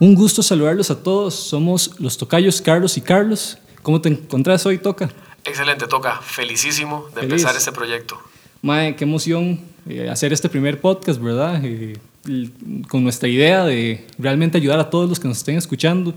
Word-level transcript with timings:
Un 0.00 0.14
gusto 0.14 0.44
saludarlos 0.44 0.92
a 0.92 1.02
todos. 1.02 1.34
Somos 1.34 1.98
los 1.98 2.16
tocayos 2.16 2.62
Carlos 2.62 2.96
y 2.96 3.00
Carlos. 3.00 3.58
¿Cómo 3.82 4.00
te 4.00 4.08
encontrás 4.08 4.64
hoy, 4.64 4.78
Toca? 4.78 5.10
Excelente, 5.44 5.88
Toca. 5.88 6.20
Felicísimo 6.20 7.08
de 7.16 7.22
empezar 7.22 7.56
este 7.56 7.72
proyecto. 7.72 8.20
Mae, 8.62 8.94
qué 8.94 9.02
emoción 9.04 9.60
eh, 9.88 10.08
hacer 10.08 10.32
este 10.32 10.48
primer 10.48 10.80
podcast, 10.80 11.20
¿verdad? 11.20 11.60
Eh, 11.64 11.98
con 12.88 13.02
nuestra 13.02 13.28
idea 13.28 13.64
de 13.64 14.06
realmente 14.18 14.58
ayudar 14.58 14.78
a 14.78 14.88
todos 14.88 15.08
los 15.08 15.18
que 15.18 15.26
nos 15.26 15.38
estén 15.38 15.56
escuchando. 15.56 16.14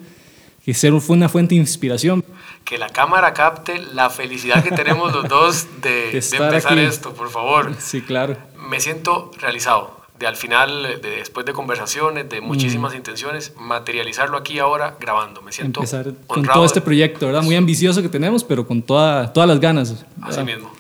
Que 0.63 0.75
ser 0.75 0.93
fue 1.02 1.16
una 1.16 1.27
fuente 1.27 1.55
de 1.55 1.61
inspiración. 1.61 2.23
Que 2.63 2.77
la 2.77 2.89
cámara 2.89 3.34
capte 3.34 3.79
la 3.79 4.11
felicidad 4.11 4.63
que 4.63 4.70
tenemos 4.70 5.11
los 5.11 5.27
dos 5.27 5.66
de, 5.82 6.11
de, 6.11 6.38
empezar 6.38 6.77
esto, 6.77 7.14
por 7.15 7.32
favor. 7.32 7.75
Sí, 7.79 8.01
claro. 8.01 8.37
Me 8.70 8.79
siento 8.79 9.32
realizado 9.39 10.00
de 10.21 10.28
al 10.28 10.36
final, 10.36 11.02
de, 11.02 11.10
después 11.10 11.46
de 11.48 11.52
conversaciones, 11.52 12.29
de 12.29 12.42
muchísimas 12.42 12.93
intenciones, 12.93 13.54
materializarlo 13.57 14.38
aquí 14.38 14.60
ahora 14.60 14.96
grabando. 15.00 15.42
Me 15.42 15.52
siento 15.52 15.79
Empezar 15.79 16.14
con 16.28 16.43
todo 16.43 16.64
este 16.64 16.79
proyecto, 16.79 17.25
¿verdad? 17.25 17.42
Muy 17.42 17.56
ambicioso 17.56 18.04
que 18.04 18.07
tenemos, 18.07 18.43
pero 18.43 18.68
con 18.68 18.84
toda, 18.84 19.34
todas 19.34 19.50
las 19.50 19.60
ganas. 19.60 20.06
Así 20.21 20.43
mismo. 20.43 20.71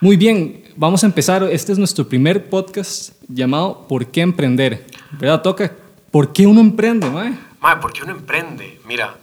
Muy 0.00 0.16
bien, 0.16 0.64
vamos 0.76 1.04
a 1.04 1.06
empezar. 1.06 1.42
Este 1.44 1.72
es 1.72 1.78
nuestro 1.78 2.08
primer 2.08 2.48
podcast 2.48 3.12
llamado 3.28 3.86
¿Por 3.86 4.06
qué 4.06 4.22
emprender? 4.22 4.86
¿Verdad? 5.12 5.42
Toca, 5.42 5.72
¿por 6.10 6.32
qué 6.32 6.46
uno 6.46 6.60
emprende, 6.60 7.10
Mae? 7.10 7.34
Mae, 7.60 7.76
¿por 7.76 7.92
qué 7.92 8.02
uno 8.02 8.12
emprende? 8.12 8.80
Mira, 8.86 9.14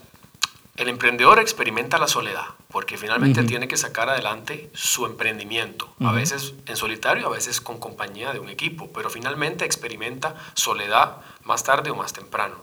el 0.76 0.88
emprendedor 0.88 1.40
experimenta 1.40 1.98
la 1.98 2.06
soledad 2.06 2.57
porque 2.68 2.98
finalmente 2.98 3.44
tiene 3.44 3.66
que 3.66 3.78
sacar 3.78 4.10
adelante 4.10 4.70
su 4.74 5.06
emprendimiento, 5.06 5.94
a 6.00 6.12
veces 6.12 6.52
en 6.66 6.76
solitario, 6.76 7.26
a 7.26 7.30
veces 7.30 7.62
con 7.62 7.78
compañía 7.78 8.32
de 8.34 8.40
un 8.40 8.50
equipo, 8.50 8.90
pero 8.92 9.08
finalmente 9.08 9.64
experimenta 9.64 10.34
soledad 10.54 11.16
más 11.44 11.64
tarde 11.64 11.90
o 11.90 11.96
más 11.96 12.12
temprano. 12.12 12.56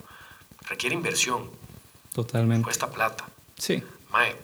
Requiere 0.70 0.94
inversión. 0.94 1.50
Totalmente. 2.14 2.64
Cuesta 2.64 2.92
plata. 2.92 3.26
Sí. 3.58 3.84
Mae, 4.12 4.36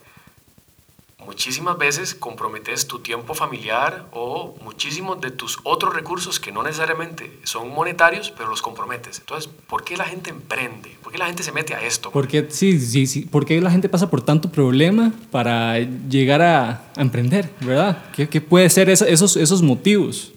muchísimas 1.26 1.78
veces 1.78 2.16
comprometes 2.16 2.88
tu 2.88 3.00
tiempo 3.00 3.34
familiar 3.34 4.08
o 4.12 4.56
muchísimos 4.64 5.22
de 5.22 5.32
tus 5.32 5.60
otros 5.64 5.94
recursos 5.94 6.40
que 6.40 6.52
no 6.52 6.64
necesariamente 6.64 7.40
son 7.44 7.74
monetarios, 7.74 8.32
pero 8.32 8.50
los 8.50 8.62
comprometes. 8.62 9.20
Entonces, 9.20 9.52
¿por 9.68 9.84
qué 9.84 9.98
la 9.98 10.06
gente 10.06 10.30
emprende? 10.30 10.98
¿Por 11.02 11.12
qué 11.12 11.18
la 11.18 11.28
gente 11.28 11.44
se 11.44 11.52
mete 11.52 11.74
a 11.74 11.82
esto? 11.82 12.12
Porque, 12.12 12.48
sí, 12.50 12.80
sí, 12.80 13.08
sí. 13.08 13.22
¿Por 13.22 13.46
qué 13.46 13.60
la 13.62 13.72
gente 13.72 13.90
pasa 13.90 14.10
por 14.10 14.22
tanto 14.22 14.52
problema 14.52 15.14
para 15.32 15.80
llegar 15.80 16.42
a, 16.42 16.92
emprender, 16.98 17.54
verdad? 17.62 18.04
¿Qué, 18.16 18.28
qué 18.28 18.42
puede 18.42 18.70
ser 18.70 18.90
esos, 18.90 19.36
esos 19.36 19.62
motivos? 19.62 20.34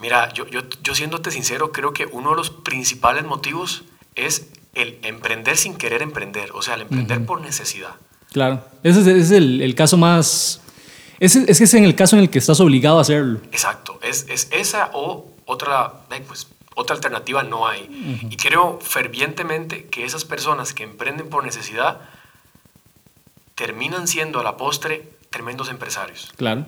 Mira, 0.00 0.32
yo, 0.32 0.46
yo, 0.46 0.60
yo 0.82 0.94
siéndote 0.94 1.30
sincero, 1.30 1.72
creo 1.72 1.92
que 1.92 2.06
uno 2.06 2.30
de 2.30 2.36
los 2.36 2.50
principales 2.50 3.24
motivos 3.24 3.84
es 4.14 4.48
el 4.74 4.98
emprender 5.02 5.56
sin 5.56 5.76
querer 5.76 6.02
emprender, 6.02 6.52
o 6.52 6.62
sea, 6.62 6.74
el 6.74 6.82
emprender 6.82 7.24
por 7.26 7.40
necesidad. 7.40 7.96
Claro, 8.32 8.64
ese 8.82 9.18
es, 9.18 9.30
el, 9.30 9.62
el, 9.62 9.74
caso 9.74 9.96
más... 9.96 10.60
Ese, 11.18 11.44
es 11.48 11.58
que 11.58 11.64
es 11.64 11.74
en 11.74 11.84
el 11.84 11.94
caso 11.94 12.16
en 12.16 12.22
el 12.22 12.30
que 12.30 12.38
estás 12.38 12.60
obligado 12.60 12.98
a 12.98 13.02
hacerlo. 13.02 13.40
Exacto, 13.50 13.98
es, 14.02 14.26
es 14.28 14.48
esa 14.52 14.90
o 14.92 15.30
otra, 15.46 16.04
pues, 16.26 16.46
otra 16.74 16.94
alternativa 16.94 17.42
no 17.42 17.66
hay. 17.66 18.28
Y 18.30 18.36
creo 18.36 18.78
fervientemente 18.80 19.86
que 19.86 20.04
esas 20.04 20.24
personas 20.24 20.74
que 20.74 20.84
emprenden 20.84 21.28
por 21.28 21.44
necesidad 21.44 22.00
terminan 23.54 24.06
siendo 24.06 24.38
a 24.38 24.44
la 24.44 24.56
postre 24.56 25.08
tremendos 25.30 25.70
empresarios. 25.70 26.30
Claro. 26.36 26.66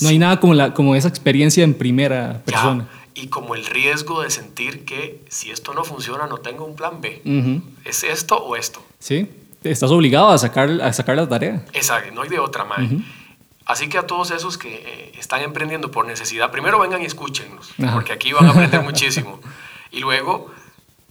No 0.00 0.08
hay 0.08 0.18
nada 0.18 0.40
como, 0.40 0.54
la, 0.54 0.74
como 0.74 0.96
esa 0.96 1.08
experiencia 1.08 1.62
en 1.62 1.74
primera 1.74 2.42
persona. 2.44 2.88
y 3.14 3.28
como 3.28 3.54
el 3.54 3.66
riesgo 3.66 4.22
de 4.22 4.30
sentir 4.30 4.84
que 4.84 5.22
si 5.28 5.50
esto 5.50 5.74
no 5.74 5.84
funciona 5.84 6.26
no 6.26 6.38
tengo 6.38 6.64
un 6.64 6.74
plan 6.74 7.00
B. 7.00 7.22
¿Es 7.84 8.02
esto 8.02 8.38
o 8.38 8.56
esto? 8.56 8.82
Sí 8.98 9.28
estás 9.64 9.90
obligado 9.90 10.28
a 10.30 10.38
sacar, 10.38 10.70
a 10.80 10.92
sacar 10.92 11.16
la 11.16 11.28
tarea. 11.28 11.64
Exacto, 11.72 12.12
no 12.14 12.22
hay 12.22 12.28
de 12.28 12.38
otra, 12.38 12.64
manera. 12.64 13.02
Así 13.66 13.88
que 13.88 13.98
a 13.98 14.06
todos 14.06 14.30
esos 14.32 14.58
que 14.58 14.74
eh, 14.74 15.12
están 15.18 15.42
emprendiendo 15.42 15.90
por 15.90 16.06
necesidad, 16.06 16.50
primero 16.50 16.80
vengan 16.80 17.02
y 17.02 17.04
escúchennos, 17.04 17.72
porque 17.92 18.12
aquí 18.12 18.32
van 18.32 18.46
a 18.46 18.50
aprender 18.50 18.82
muchísimo. 18.82 19.40
Y 19.92 19.98
luego 19.98 20.52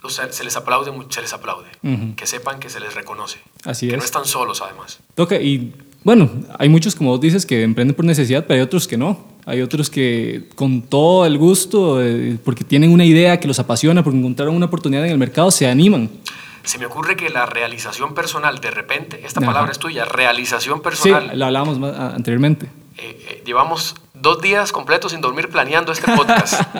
se 0.07 0.43
les 0.45 0.55
aplaude, 0.55 0.89
se 1.09 1.21
les 1.21 1.33
aplaude. 1.33 1.67
Que 2.15 2.25
sepan 2.25 2.61
que 2.61 2.69
se 2.69 2.79
les 2.79 2.93
reconoce. 2.93 3.39
Así 3.65 3.87
que 3.87 3.95
es. 3.95 3.99
no 3.99 4.05
están 4.05 4.23
solos, 4.23 4.61
además. 4.61 4.99
Toca, 5.15 5.35
y 5.35 5.73
bueno, 6.05 6.29
hay 6.57 6.69
muchos, 6.69 6.95
como 6.95 7.09
vos 7.09 7.19
dices, 7.19 7.45
que 7.45 7.63
emprenden 7.63 7.93
por 7.93 8.05
necesidad, 8.05 8.45
pero 8.47 8.55
hay 8.55 8.61
otros 8.61 8.87
que 8.87 8.95
no. 8.95 9.19
Hay 9.45 9.61
otros 9.61 9.89
que 9.89 10.47
con 10.55 10.83
todo 10.83 11.25
el 11.25 11.37
gusto, 11.37 12.01
eh, 12.01 12.37
porque 12.45 12.63
tienen 12.63 12.93
una 12.93 13.03
idea 13.03 13.37
que 13.39 13.47
los 13.49 13.59
apasiona, 13.59 14.01
porque 14.01 14.17
encontraron 14.17 14.55
una 14.55 14.67
oportunidad 14.67 15.05
en 15.05 15.11
el 15.11 15.17
mercado, 15.17 15.51
se 15.51 15.67
animan 15.67 16.09
se 16.63 16.77
me 16.77 16.85
ocurre 16.85 17.15
que 17.15 17.29
la 17.29 17.45
realización 17.45 18.13
personal, 18.13 18.59
de 18.59 18.71
repente, 18.71 19.25
esta 19.25 19.41
palabra 19.41 19.71
es 19.71 19.79
tuya, 19.79 20.05
realización 20.05 20.81
personal. 20.81 21.29
Sí, 21.31 21.37
lo 21.37 21.45
hablábamos 21.45 21.81
anteriormente. 21.97 22.67
Eh, 22.97 23.25
eh, 23.29 23.43
llevamos 23.45 23.95
dos 24.13 24.41
días 24.41 24.71
completos 24.71 25.11
sin 25.11 25.21
dormir 25.21 25.49
planeando 25.49 25.91
este 25.91 26.11
podcast. 26.13 26.61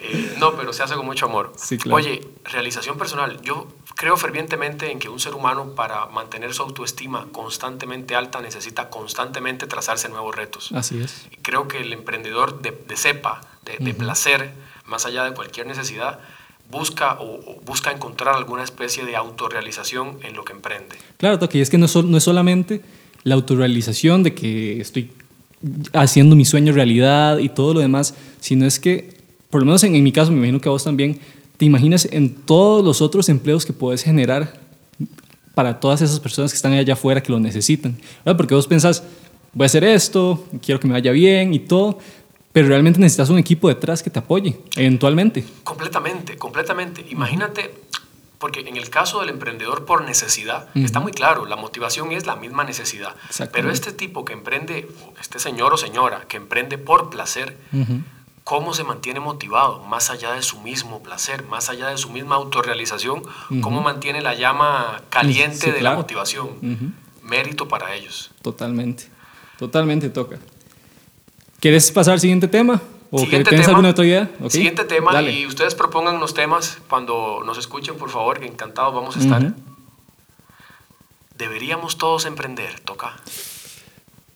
Eh, 0.00 0.36
no, 0.38 0.54
pero 0.54 0.72
se 0.72 0.84
hace 0.84 0.94
con 0.94 1.04
mucho 1.04 1.26
amor. 1.26 1.52
Sí, 1.56 1.76
claro. 1.76 1.96
Oye, 1.96 2.24
realización 2.44 2.96
personal. 2.96 3.42
Yo 3.42 3.66
creo 3.96 4.16
fervientemente 4.16 4.92
en 4.92 5.00
que 5.00 5.08
un 5.08 5.18
ser 5.18 5.34
humano 5.34 5.74
para 5.74 6.06
mantener 6.06 6.54
su 6.54 6.62
autoestima 6.62 7.26
constantemente 7.32 8.14
alta 8.14 8.40
necesita 8.40 8.90
constantemente 8.90 9.66
trazarse 9.66 10.08
nuevos 10.08 10.36
retos. 10.36 10.70
Así 10.72 11.00
es. 11.00 11.26
Y 11.32 11.36
creo 11.38 11.66
que 11.66 11.80
el 11.80 11.92
emprendedor 11.92 12.62
de, 12.62 12.96
cepa, 12.96 13.40
de, 13.64 13.92
placer, 13.92 14.52
más 14.84 15.04
allá 15.04 15.24
de 15.24 15.34
cualquier 15.34 15.66
necesidad, 15.66 16.20
busca 16.70 17.18
o, 17.20 17.60
busca 17.64 17.90
encontrar 17.92 18.36
alguna 18.36 18.64
especie 18.64 19.04
de 19.04 19.16
autorrealización 19.16 20.18
en 20.22 20.34
lo 20.34 20.44
que 20.44 20.52
emprende. 20.52 20.96
Claro, 21.16 21.38
Toki, 21.38 21.60
es 21.60 21.70
que 21.70 21.78
no, 21.78 21.86
es 21.86 22.22
solamente 22.22 22.82
la 23.24 23.34
autorrealización 23.34 24.22
de 24.22 24.34
que 24.34 24.80
estoy 24.80 25.10
haciendo 25.92 26.36
mi 26.36 26.44
sueño 26.44 26.72
realidad 26.72 27.38
y 27.38 27.48
todo 27.48 27.74
lo 27.74 27.80
demás, 27.80 28.14
sino 28.40 28.66
es 28.66 28.78
que, 28.78 29.16
por 29.50 29.60
lo 29.60 29.66
menos 29.66 29.82
en, 29.82 30.02
mi 30.02 30.12
caso, 30.12 30.30
me 30.30 30.38
imagino 30.38 30.60
que 30.60 30.68
vos 30.68 30.84
también, 30.84 31.18
te 31.56 31.64
imaginas 31.64 32.06
en 32.12 32.34
todos 32.34 32.84
los 32.84 33.02
otros 33.02 33.28
empleos 33.28 33.66
que 33.66 33.72
puedes 33.72 34.04
generar 34.04 34.60
para 35.54 35.80
todas 35.80 36.00
esas 36.02 36.20
personas 36.20 36.52
que 36.52 36.56
están 36.56 36.72
allá 36.72 36.92
afuera 36.92 37.20
que 37.20 37.32
lo 37.32 37.40
necesitan. 37.40 37.98
Porque 38.22 38.54
vos 38.54 38.68
pensás, 38.68 39.02
voy 39.52 39.64
a 39.64 39.66
hacer 39.66 39.82
esto, 39.82 40.46
quiero 40.64 40.78
que 40.78 40.86
me 40.86 40.92
vaya 40.92 41.10
bien 41.10 41.52
y 41.52 41.58
todo, 41.58 41.98
pero 42.58 42.70
realmente 42.70 42.98
necesitas 42.98 43.28
un 43.28 43.38
equipo 43.38 43.68
detrás 43.68 44.02
que 44.02 44.10
te 44.10 44.18
apoye, 44.18 44.58
eventualmente. 44.74 45.44
Completamente, 45.62 46.36
completamente. 46.36 47.06
Imagínate, 47.08 47.72
porque 48.38 48.62
en 48.66 48.76
el 48.76 48.90
caso 48.90 49.20
del 49.20 49.28
emprendedor 49.28 49.84
por 49.84 50.02
necesidad, 50.02 50.66
está 50.74 50.98
muy 50.98 51.12
claro, 51.12 51.46
la 51.46 51.54
motivación 51.54 52.10
es 52.10 52.26
la 52.26 52.34
misma 52.34 52.64
necesidad. 52.64 53.14
Pero 53.52 53.70
este 53.70 53.92
tipo 53.92 54.24
que 54.24 54.32
emprende, 54.32 54.88
este 55.20 55.38
señor 55.38 55.72
o 55.72 55.76
señora 55.76 56.24
que 56.26 56.36
emprende 56.36 56.78
por 56.78 57.10
placer, 57.10 57.56
¿cómo 58.42 58.74
se 58.74 58.82
mantiene 58.82 59.20
motivado 59.20 59.84
más 59.84 60.10
allá 60.10 60.32
de 60.32 60.42
su 60.42 60.58
mismo 60.60 61.00
placer, 61.00 61.44
más 61.44 61.68
allá 61.68 61.86
de 61.90 61.96
su 61.96 62.10
misma 62.10 62.34
autorrealización? 62.34 63.22
¿Cómo 63.60 63.82
mantiene 63.82 64.20
la 64.20 64.34
llama 64.34 65.00
caliente 65.10 65.70
de 65.70 65.80
la 65.80 65.94
motivación? 65.94 66.96
Mérito 67.22 67.68
para 67.68 67.94
ellos. 67.94 68.32
Totalmente, 68.42 69.04
totalmente 69.60 70.10
toca. 70.10 70.40
¿Quieres 71.60 71.90
pasar 71.90 72.14
al 72.14 72.20
siguiente 72.20 72.46
tema? 72.46 72.80
¿O 73.10 73.18
siguiente 73.18 73.48
tienes 73.48 73.68
alguna 73.68 73.90
otra 73.90 74.04
idea? 74.04 74.30
Siguiente 74.48 74.84
tema 74.84 75.20
y 75.22 75.46
ustedes 75.46 75.74
propongan 75.74 76.20
los 76.20 76.34
temas 76.34 76.78
cuando 76.88 77.42
nos 77.44 77.58
escuchen, 77.58 77.96
por 77.96 78.10
favor, 78.10 78.38
que 78.38 78.46
encantados 78.46 78.94
vamos 78.94 79.16
a 79.16 79.20
estar. 79.20 79.54
Deberíamos 81.36 81.98
todos 81.98 82.26
emprender, 82.26 82.80
toca. 82.80 83.16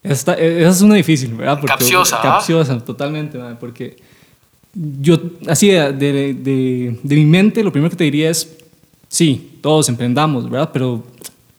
Esta, 0.03 0.35
esa 0.35 0.71
es 0.71 0.81
una 0.83 0.97
difícil, 0.97 1.35
¿verdad? 1.35 1.61
capciosa. 1.65 2.17
¿ah? 2.19 2.23
Capciosa, 2.23 2.81
totalmente, 2.85 3.39
porque 3.61 3.97
yo, 4.73 5.21
así 5.47 5.69
de, 5.69 5.93
de, 5.93 6.35
de, 6.35 6.99
de, 7.03 7.17
mi 7.17 7.25
mente, 7.25 7.63
lo 7.63 7.71
primero 7.71 7.91
que 7.91 7.97
te 7.97 8.05
diría 8.05 8.31
es, 8.31 8.57
sí, 9.09 9.59
todos 9.61 9.89
emprendamos, 9.89 10.51
¿verdad? 10.51 10.71
Pero 10.73 11.05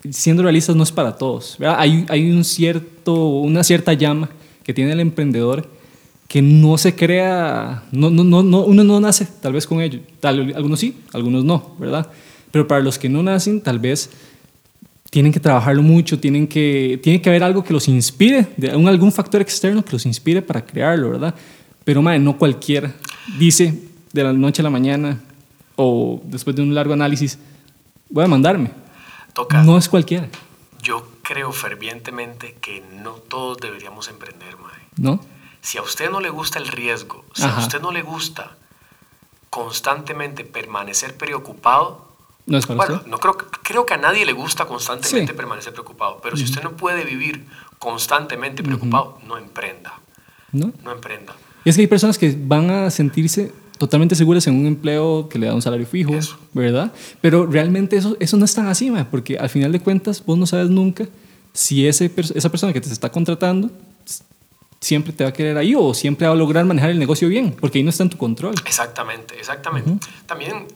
siendo 0.10 0.44
realistas 0.44 0.76
no 0.76 0.84
es 0.84 0.92
para 0.92 1.16
todos, 1.16 1.56
¿verdad? 1.58 1.78
Hay, 1.80 2.06
hay 2.10 2.32
un 2.32 2.44
cierto, 2.44 3.14
una 3.14 3.64
cierta 3.64 3.94
llama 3.94 4.30
que 4.64 4.74
tiene 4.74 4.92
el 4.94 5.00
emprendedor 5.00 5.68
que 6.28 6.42
no 6.42 6.78
se 6.80 6.96
crea, 6.96 7.84
no, 7.92 8.10
no, 8.10 8.24
no, 8.24 8.62
uno 8.62 8.84
no 8.84 9.00
nace 9.00 9.28
tal 9.40 9.54
vez 9.54 9.68
con 9.68 9.82
ello, 9.82 10.00
tal, 10.20 10.52
algunos 10.56 10.80
sí, 10.80 10.98
algunos 11.14 11.44
no, 11.44 11.76
¿verdad? 11.78 12.10
Pero 12.50 12.68
para 12.68 12.82
los 12.82 12.98
que 12.98 13.08
no 13.08 13.22
nacen, 13.22 13.62
tal 13.62 13.78
vez 13.78 14.10
tienen 15.12 15.32
que 15.32 15.40
trabajarlo 15.40 15.84
mucho, 15.84 16.20
tienen 16.20 16.48
que, 16.48 17.00
tiene 17.04 17.22
que 17.22 17.30
haber 17.30 17.44
algo 17.44 17.64
que 17.64 17.72
los 17.72 17.88
inspire, 17.88 18.48
de, 18.58 18.72
algún 18.72 19.12
factor 19.12 19.42
externo 19.42 19.86
que 19.86 19.92
los 19.92 20.08
inspire 20.08 20.42
para 20.42 20.66
crearlo, 20.66 21.12
¿verdad? 21.12 21.36
Pero 21.84 22.02
madre, 22.02 22.18
no 22.18 22.36
cualquiera 22.36 22.92
dice 23.38 23.80
de 24.12 24.24
la 24.24 24.34
noche 24.34 24.62
a 24.62 24.64
la 24.64 24.70
mañana 24.72 25.22
o 25.76 26.20
después 26.26 26.56
de 26.56 26.64
un 26.64 26.74
largo 26.74 26.94
análisis, 26.94 27.38
voy 28.10 28.24
a 28.24 28.28
mandarme. 28.28 28.72
Toca. 29.34 29.62
No 29.64 29.78
es 29.78 29.88
cualquiera. 29.88 30.30
Yo 30.82 31.13
creo 31.24 31.52
fervientemente 31.52 32.54
que 32.62 32.82
no 32.82 33.14
todos 33.14 33.58
deberíamos 33.58 34.08
emprender, 34.10 34.58
Mae. 34.58 34.72
¿No? 34.98 35.20
Si 35.62 35.78
a 35.78 35.82
usted 35.82 36.12
no 36.12 36.20
le 36.20 36.30
gusta 36.30 36.60
el 36.60 36.68
riesgo, 36.68 37.26
si 37.34 37.44
a 37.44 37.58
usted 37.58 37.82
no 37.82 37.92
le 37.92 38.02
gusta 38.04 38.56
constantemente 39.50 40.44
permanecer 40.44 41.16
preocupado, 41.16 42.08
No 42.46 42.58
es 42.58 42.66
para 42.66 42.78
bueno, 42.78 42.96
usted. 42.96 43.08
no 43.10 43.18
creo, 43.20 43.38
creo 43.38 43.86
que 43.86 43.94
a 43.94 43.98
nadie 43.98 44.26
le 44.26 44.34
gusta 44.34 44.66
constantemente 44.66 45.34
permanecer 45.34 45.72
preocupado, 45.74 46.20
pero 46.22 46.36
si 46.36 46.44
usted 46.44 46.62
no 46.64 46.72
puede 46.74 47.06
vivir 47.06 47.46
constantemente 47.80 48.62
preocupado, 48.64 49.20
no 49.26 49.38
emprenda. 49.38 49.94
¿No? 50.52 50.72
No 50.84 50.92
emprenda. 50.92 51.34
Y 51.64 51.70
es 51.70 51.76
que 51.76 51.82
hay 51.82 51.88
personas 51.88 52.18
que 52.18 52.36
van 52.38 52.70
a 52.70 52.92
sentirse 52.92 53.54
totalmente 53.84 54.16
seguras 54.16 54.48
en 54.48 54.56
un 54.56 54.66
empleo 54.66 55.28
que 55.30 55.38
le 55.38 55.48
da 55.48 55.54
un 55.54 55.62
salario 55.62 55.86
fijo, 55.86 56.16
Eso. 56.16 56.38
¿verdad? 56.54 56.92
Pero 57.22 57.46
realmente 57.46 57.98
eso, 57.98 58.16
eso 58.20 58.38
no 58.38 58.46
es 58.46 58.54
tan 58.56 58.68
así, 58.68 58.90
ma, 58.90 59.10
porque 59.10 59.38
al 59.38 59.50
final 59.50 59.72
de 59.74 59.80
cuentas 59.82 60.24
vos 60.26 60.38
no 60.38 60.46
sabes 60.46 60.70
nunca 60.70 61.06
si 61.52 61.86
ese, 61.86 62.10
esa 62.36 62.50
persona 62.50 62.72
que 62.74 62.80
te 62.82 62.90
está 62.90 63.12
contratando 63.12 63.70
siempre 64.80 65.14
te 65.14 65.24
va 65.24 65.30
a 65.32 65.34
querer 65.34 65.58
ahí 65.58 65.76
o 65.76 65.94
siempre 65.94 66.28
va 66.28 66.34
a 66.34 66.36
lograr 66.36 66.66
manejar 66.66 66.90
el 66.92 67.00
negocio 67.00 67.28
bien, 67.30 67.56
porque 67.60 67.78
ahí 67.80 67.84
no 67.84 67.90
está 67.90 68.04
en 68.04 68.10
tu 68.10 68.18
control. 68.18 68.56
Exactamente, 68.66 69.38
exactamente. 69.38 69.92
También 70.26 70.68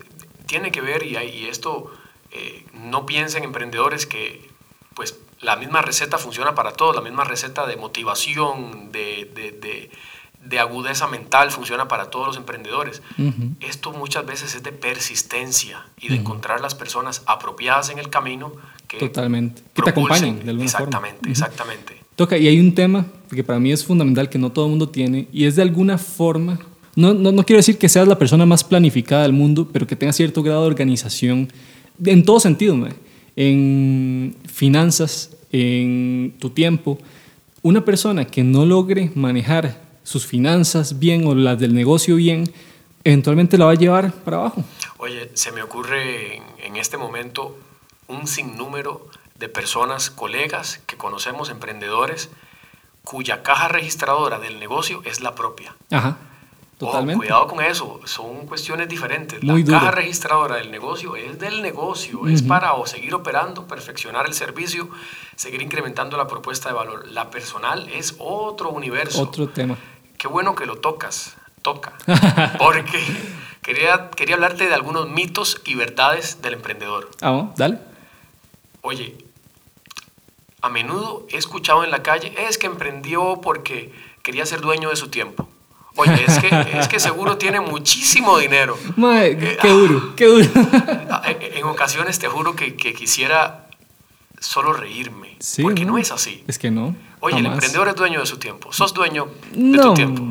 tiene 0.46 0.72
que 0.72 0.82
ver, 0.82 1.04
y, 1.04 1.16
esto, 1.50 1.92
eh, 2.32 2.66
no 2.74 3.06
piensen 3.06 3.44
emprendedores 3.44 4.06
que 4.06 4.48
pues 4.96 5.16
la 5.42 5.56
misma 5.56 5.82
receta 5.82 6.18
funciona 6.18 6.56
para 6.56 6.72
todos, 6.74 6.96
la 6.96 7.02
misma 7.02 7.24
receta 7.24 7.68
de 7.68 7.76
motivación, 7.76 8.92
de, 8.92 9.30
de- 9.36 9.52
de- 9.52 9.92
de 10.44 10.60
agudeza 10.60 11.08
mental 11.08 11.52
funciona 11.52 11.88
para 11.88 12.10
todos 12.10 12.28
los 12.28 12.38
emprendedores. 12.38 13.02
Esto 13.60 13.92
muchas 13.92 14.26
veces 14.26 14.56
es 14.56 14.64
de 14.64 14.72
persistencia 14.72 15.86
y 16.00 16.10
de 16.10 16.16
encontrar 16.16 16.62
las 16.62 16.76
personas 16.76 17.24
apropiadas 17.26 17.90
en 17.90 18.00
el 18.00 18.10
camino 18.10 18.54
que 18.88 18.98
Totalmente. 18.98 19.62
Que 19.74 19.82
te 19.82 19.90
acompañen 19.90 20.44
de 20.44 20.52
alguna 20.52 20.70
forma. 20.70 20.86
Exactamente, 20.86 21.30
exactamente. 21.30 21.98
Toca, 22.16 22.38
y 22.38 22.48
hay 22.48 22.60
un 22.60 22.74
tema 22.74 23.06
que 23.30 23.44
para 23.44 23.60
mí 23.60 23.72
es 23.72 23.86
fundamental 23.86 24.30
que 24.30 24.38
no 24.38 24.52
todo 24.52 24.66
el 24.66 24.72
mundo 24.72 24.90
tiene, 24.90 25.28
y 25.32 25.46
es 25.46 25.56
de 25.56 25.62
alguna 25.62 25.98
forma, 25.98 26.60
no, 26.96 27.14
no, 27.14 27.32
no 27.32 27.44
quiero 27.44 27.58
decir 27.58 27.78
que 27.78 27.90
seas 27.90 28.08
la 28.08 28.18
persona 28.18 28.46
más 28.46 28.64
planificada 28.64 29.24
del 29.24 29.34
mundo, 29.34 29.70
pero 29.72 29.86
que 29.86 29.96
tengas 29.96 30.16
cierto 30.16 30.42
grado 30.42 30.62
de 30.62 30.68
organización, 30.68 31.52
en 32.04 32.24
todo 32.24 32.40
sentido, 32.40 32.76
mae. 32.76 32.94
en 33.36 34.36
finanzas, 34.46 35.36
en 35.52 36.36
tu 36.40 36.50
tiempo. 36.50 36.98
Una 37.62 37.84
persona 37.84 38.26
que 38.26 38.44
no 38.44 38.66
logre 38.66 39.12
manejar 39.16 39.87
sus 40.08 40.26
finanzas 40.26 41.00
bien 41.00 41.28
o 41.28 41.36
las 41.36 41.60
del 41.60 41.74
negocio 41.74 42.16
bien, 42.16 42.50
eventualmente 43.04 43.58
la 43.58 43.66
va 43.66 43.72
a 43.72 43.76
llevar 43.76 44.14
para 44.14 44.38
abajo. 44.38 44.64
Oye, 45.00 45.30
se 45.34 45.52
me 45.52 45.62
ocurre 45.62 46.38
en, 46.38 46.44
en 46.64 46.78
este 46.78 46.96
momento 46.96 47.58
un 48.08 48.26
sinnúmero 48.26 49.06
de 49.36 49.50
personas, 49.50 50.10
colegas 50.10 50.80
que 50.86 50.96
conocemos, 50.96 51.50
emprendedores, 51.50 52.30
cuya 53.04 53.44
caja 53.44 53.68
registradora 53.68 54.40
del 54.40 54.62
negocio 54.62 55.02
es 55.04 55.20
la 55.20 55.36
propia. 55.36 55.76
Ajá, 55.92 56.18
totalmente. 56.78 57.18
cuidado 57.18 57.48
con 57.48 57.62
eso, 57.62 58.00
son 58.06 58.46
cuestiones 58.46 58.88
diferentes. 58.88 59.44
Muy 59.44 59.64
la 59.64 59.66
duro. 59.66 59.80
caja 59.80 59.92
registradora 59.92 60.56
del 60.56 60.72
negocio 60.72 61.18
es 61.18 61.38
del 61.38 61.62
negocio, 61.62 62.30
es 62.30 62.44
para 62.44 62.76
o 62.76 62.88
seguir 62.88 63.14
operando, 63.14 63.68
perfeccionar 63.68 64.26
el 64.26 64.34
servicio, 64.34 64.88
seguir 65.36 65.62
incrementando 65.62 66.16
la 66.16 66.28
propuesta 66.28 66.70
de 66.70 66.76
valor. 66.76 67.08
La 67.10 67.30
personal 67.30 67.90
es 67.90 68.16
otro 68.20 68.70
universo. 68.70 69.22
Otro 69.22 69.50
tema. 69.50 69.78
Qué 70.18 70.28
bueno 70.28 70.56
que 70.56 70.66
lo 70.66 70.78
tocas, 70.78 71.36
toca, 71.62 71.94
porque 72.60 73.00
quería, 73.62 74.10
quería 74.12 74.36
hablarte 74.36 74.68
de 74.68 74.74
algunos 74.74 75.10
mitos 75.10 75.62
y 75.66 75.76
verdades 75.76 76.42
del 76.42 76.54
emprendedor. 76.54 77.10
Ah, 77.22 77.52
dale. 77.56 77.80
Oye, 78.82 79.16
a 80.62 80.70
menudo 80.70 81.28
he 81.30 81.38
escuchado 81.38 81.84
en 81.84 81.92
la 81.92 82.02
calle, 82.04 82.34
es 82.48 82.58
que 82.58 82.68
emprendió 82.68 83.40
porque 83.42 83.94
quería 84.24 84.46
ser 84.46 84.62
dueño 84.62 84.90
de 84.90 84.96
su 84.96 85.10
tiempo. 85.10 85.48
Oye, 86.00 86.24
es 86.28 86.38
que, 86.40 86.50
es 86.80 86.88
que 86.88 87.00
seguro 87.00 87.38
tiene 87.38 87.60
muchísimo 87.60 88.38
dinero. 88.38 88.78
Mae, 88.98 89.32
Eh, 89.32 89.58
qué 89.62 89.70
duro, 89.70 90.16
qué 90.16 90.26
duro. 90.26 90.48
Ah, 91.10 91.24
En 91.26 91.58
en 91.58 91.64
ocasiones 91.66 92.20
te 92.20 92.28
juro 92.28 92.56
que, 92.56 92.76
que 92.76 92.94
quisiera 92.94 93.68
solo 94.40 94.74
reírme, 94.74 95.36
Sí, 95.40 95.64
porque 95.64 95.86
¿no? 95.86 95.94
no 95.94 95.98
es 95.98 96.12
así. 96.12 96.44
Es 96.48 96.60
que 96.60 96.70
no. 96.70 96.96
Oye, 97.20 97.38
el 97.38 97.44
jamás. 97.44 97.56
emprendedor 97.58 97.88
es 97.90 97.96
dueño 97.96 98.20
de 98.20 98.26
su 98.26 98.38
tiempo, 98.38 98.72
sos 98.72 98.94
dueño 98.94 99.28
de 99.54 99.60
No, 99.62 99.84
tu 99.90 99.94
tiempo. 99.96 100.24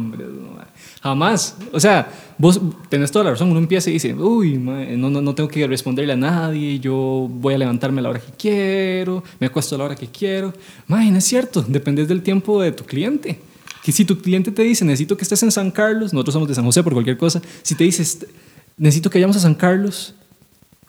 jamás. 1.03 1.57
O 1.73 1.79
sea, 1.81 2.11
vos 2.39 2.61
tenés 2.89 3.11
toda 3.13 3.25
la 3.27 3.31
razón. 3.33 3.51
Uno 3.51 3.59
empieza 3.61 3.91
y 3.91 3.95
dice, 3.95 4.15
uy, 4.15 4.57
no, 4.59 5.11
no, 5.11 5.21
no 5.21 5.35
tengo 5.35 5.49
que 5.49 5.67
responderle 5.67 6.13
a 6.15 6.17
nadie, 6.17 6.79
yo 6.81 7.29
voy 7.31 7.55
a 7.55 7.59
levantarme 7.59 8.01
a 8.01 8.03
la 8.03 8.11
hora 8.11 8.21
que 8.21 8.33
quiero, 8.37 9.23
me 9.39 9.47
acuesto 9.47 9.75
a 9.75 9.79
la 9.79 9.85
hora 9.85 9.95
que 9.97 10.09
quiero. 10.09 10.53
Mae, 10.89 11.11
no 11.11 11.19
es 11.19 11.25
cierto, 11.25 11.63
dependes 11.63 12.09
del 12.09 12.23
tiempo 12.23 12.61
de 12.61 12.73
tu 12.73 12.85
cliente. 12.85 13.41
Que 13.85 13.93
si 13.93 14.05
tu 14.05 14.19
cliente 14.21 14.51
te 14.51 14.63
dice, 14.63 14.85
necesito 14.85 15.17
que 15.17 15.23
estés 15.23 15.43
en 15.45 15.53
San 15.53 15.71
Carlos, 15.71 16.13
nosotros 16.13 16.33
somos 16.33 16.49
de 16.49 16.55
San 16.57 16.65
José 16.65 16.83
por 16.83 16.93
cualquier 16.93 17.17
cosa, 17.17 17.41
si 17.63 17.77
te 17.77 17.85
dices, 17.85 18.27
necesito 18.77 19.09
que 19.11 19.19
vayamos 19.19 19.37
a 19.37 19.41
San 19.41 19.55
Carlos, 19.55 20.13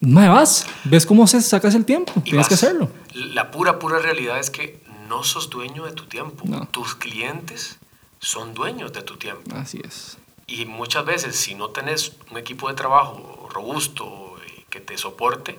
mae, 0.01 0.27
vas, 0.29 0.65
ves 0.83 1.05
cómo 1.05 1.27
se 1.27 1.39
sacas 1.41 1.75
el 1.75 1.85
tiempo, 1.85 2.11
Y 2.17 2.21
tienes 2.31 2.47
que 2.47 2.55
vas. 2.55 2.63
hacerlo. 2.63 2.89
La 3.13 3.51
pura, 3.51 3.77
pura 3.77 3.99
realidad 3.99 4.39
es 4.39 4.49
que 4.49 4.79
no 5.07 5.23
sos 5.23 5.49
dueño 5.49 5.85
de 5.85 5.91
tu 5.93 6.05
tiempo. 6.05 6.43
No. 6.47 6.67
Tus 6.69 6.95
clientes 6.95 7.77
son 8.19 8.53
dueños 8.53 8.93
de 8.93 9.01
tu 9.01 9.17
tiempo. 9.17 9.55
Así 9.55 9.79
es. 9.83 10.17
Y 10.47 10.65
muchas 10.65 11.05
veces, 11.05 11.35
si 11.35 11.55
no 11.55 11.69
tenés 11.69 12.13
un 12.31 12.37
equipo 12.37 12.69
de 12.69 12.73
trabajo 12.75 13.47
robusto 13.51 14.35
eh, 14.45 14.63
que 14.69 14.79
te 14.79 14.97
soporte, 14.97 15.57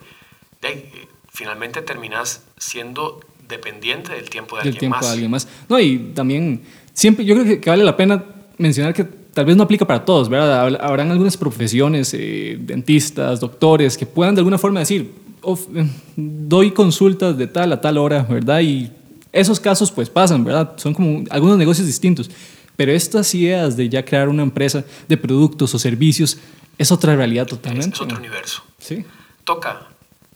eh, 0.63 1.09
finalmente 1.31 1.83
terminas 1.83 2.43
siendo 2.57 3.21
dependiente 3.49 4.13
del 4.13 4.29
tiempo 4.31 4.57
de 4.57 4.63
del 4.63 4.69
alguien 4.69 4.81
tiempo 4.81 4.97
más. 4.97 5.07
de 5.07 5.13
alguien 5.13 5.31
más. 5.31 5.49
No, 5.69 5.79
y 5.79 5.99
también, 6.15 6.63
siempre, 6.93 7.25
yo 7.25 7.35
creo 7.35 7.61
que, 7.61 7.71
vale 7.71 7.85
la 7.85 7.97
pena 7.97 8.25
mencionar 8.59 8.93
que 8.95 9.05
tal 9.05 9.45
vez 9.45 9.57
no 9.57 9.63
aplica 9.63 9.87
para 9.87 10.05
todos, 10.05 10.29
¿verdad? 10.29 10.75
Habrán 10.83 11.11
algunas 11.11 11.37
profesiones, 11.37 12.13
eh, 12.15 12.57
dentistas, 12.61 13.41
doctores, 13.41 13.97
que 13.97 14.05
puedan 14.07 14.35
de 14.35 14.41
alguna 14.41 14.59
forma 14.59 14.81
decir, 14.81 15.15
"Of- 15.43 15.69
eh, 15.77 15.87
doy 16.17 16.73
consultas 16.73 17.39
de 17.39 17.47
tal 17.47 17.73
a 17.73 17.81
tal 17.81 17.99
hora, 17.99 18.23
¿verdad? 18.25 18.61
Y 18.61 18.91
esos 19.33 19.61
casos 19.61 19.91
pues 19.91 20.09
pasan, 20.11 20.45
¿verdad? 20.45 20.75
Son 20.77 20.95
como 20.95 21.25
algunos 21.31 21.57
negocios 21.59 21.87
distintos. 21.87 22.31
Pero 22.77 22.93
estas 22.93 23.35
ideas 23.35 23.77
de 23.77 23.89
ya 23.89 24.05
crear 24.05 24.29
una 24.29 24.43
empresa 24.43 24.85
de 25.09 25.17
productos 25.17 25.75
o 25.75 25.79
servicios 25.79 26.39
es 26.79 26.93
otra 26.93 27.17
realidad 27.17 27.47
totalmente. 27.47 27.95
es 27.95 28.01
otro 28.01 28.15
¿no? 28.15 28.21
universo. 28.21 28.63
Sí. 28.79 29.05
Toca. 29.45 29.89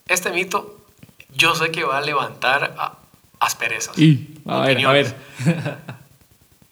Este 0.09 0.33
mito, 0.33 0.85
yo 1.37 1.55
sé 1.55 1.71
que 1.71 1.85
va 1.85 1.99
a 1.99 2.01
levantar 2.03 2.75
a- 2.77 2.99
asperezas. 3.39 3.97
Y, 3.99 4.29
a 4.47 4.61
ver, 4.63 4.85
a 4.87 4.93
ver. 4.93 5.15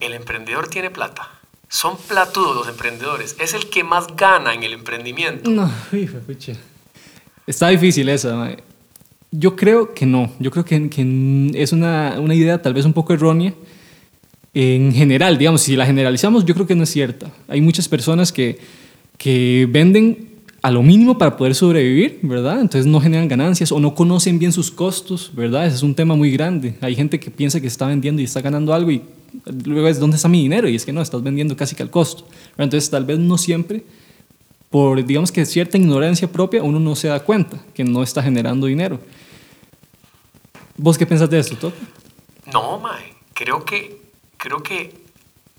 El 0.00 0.14
emprendedor 0.14 0.68
tiene 0.68 0.90
plata. 0.90 1.28
Son 1.68 1.96
platudos 1.96 2.56
los 2.56 2.68
emprendedores. 2.68 3.36
Es 3.38 3.54
el 3.54 3.68
que 3.70 3.84
más 3.84 4.06
gana 4.16 4.54
en 4.54 4.62
el 4.64 4.72
emprendimiento. 4.72 5.50
No, 5.50 5.70
hijo. 5.92 6.16
Está 7.46 7.68
difícil 7.68 8.08
esa. 8.08 8.34
mae. 8.34 8.58
Yo 9.32 9.56
creo 9.56 9.94
que 9.94 10.06
no. 10.06 10.32
Yo 10.40 10.50
creo 10.50 10.64
que, 10.64 10.90
que 10.90 11.50
es 11.54 11.72
una, 11.72 12.16
una 12.18 12.34
idea 12.34 12.60
tal 12.60 12.74
vez 12.74 12.84
un 12.84 12.92
poco 12.92 13.12
errónea. 13.12 13.54
En 14.52 14.92
general, 14.92 15.38
digamos, 15.38 15.62
si 15.62 15.76
la 15.76 15.86
generalizamos, 15.86 16.44
yo 16.44 16.54
creo 16.54 16.66
que 16.66 16.74
no 16.74 16.82
es 16.82 16.90
cierta. 16.90 17.30
Hay 17.46 17.60
muchas 17.60 17.88
personas 17.88 18.32
que, 18.32 18.58
que 19.16 19.68
venden 19.70 20.30
a 20.62 20.70
lo 20.70 20.82
mínimo 20.82 21.16
para 21.16 21.36
poder 21.36 21.54
sobrevivir, 21.54 22.18
¿verdad? 22.22 22.60
Entonces 22.60 22.86
no 22.86 23.00
generan 23.00 23.28
ganancias 23.28 23.72
o 23.72 23.80
no 23.80 23.94
conocen 23.94 24.38
bien 24.38 24.52
sus 24.52 24.70
costos, 24.70 25.30
¿verdad? 25.34 25.66
Ese 25.66 25.76
es 25.76 25.82
un 25.82 25.94
tema 25.94 26.16
muy 26.16 26.30
grande. 26.30 26.74
Hay 26.80 26.94
gente 26.94 27.18
que 27.18 27.30
piensa 27.30 27.60
que 27.60 27.66
está 27.66 27.86
vendiendo 27.86 28.20
y 28.20 28.24
está 28.24 28.40
ganando 28.40 28.74
algo 28.74 28.90
y 28.90 29.02
luego 29.64 29.88
es 29.88 29.98
dónde 29.98 30.16
está 30.16 30.28
mi 30.28 30.42
dinero 30.42 30.68
y 30.68 30.74
es 30.74 30.84
que 30.84 30.92
no, 30.92 31.00
estás 31.00 31.22
vendiendo 31.22 31.56
casi 31.56 31.74
que 31.74 31.82
al 31.82 31.90
costo. 31.90 32.26
Entonces 32.58 32.90
tal 32.90 33.04
vez 33.04 33.18
no 33.18 33.38
siempre 33.38 33.84
por, 34.68 35.04
digamos 35.04 35.32
que 35.32 35.44
cierta 35.46 35.78
ignorancia 35.78 36.30
propia, 36.30 36.62
uno 36.62 36.78
no 36.78 36.94
se 36.94 37.08
da 37.08 37.20
cuenta 37.20 37.58
que 37.74 37.82
no 37.82 38.02
está 38.02 38.22
generando 38.22 38.66
dinero. 38.66 39.00
¿Vos 40.82 40.96
qué 40.96 41.06
pensás 41.06 41.28
de 41.28 41.38
esto, 41.38 41.56
Toto? 41.56 41.76
No, 42.46 42.78
Mae. 42.78 43.14
Creo 43.34 43.66
que, 43.66 44.00
creo 44.38 44.62
que 44.62 44.98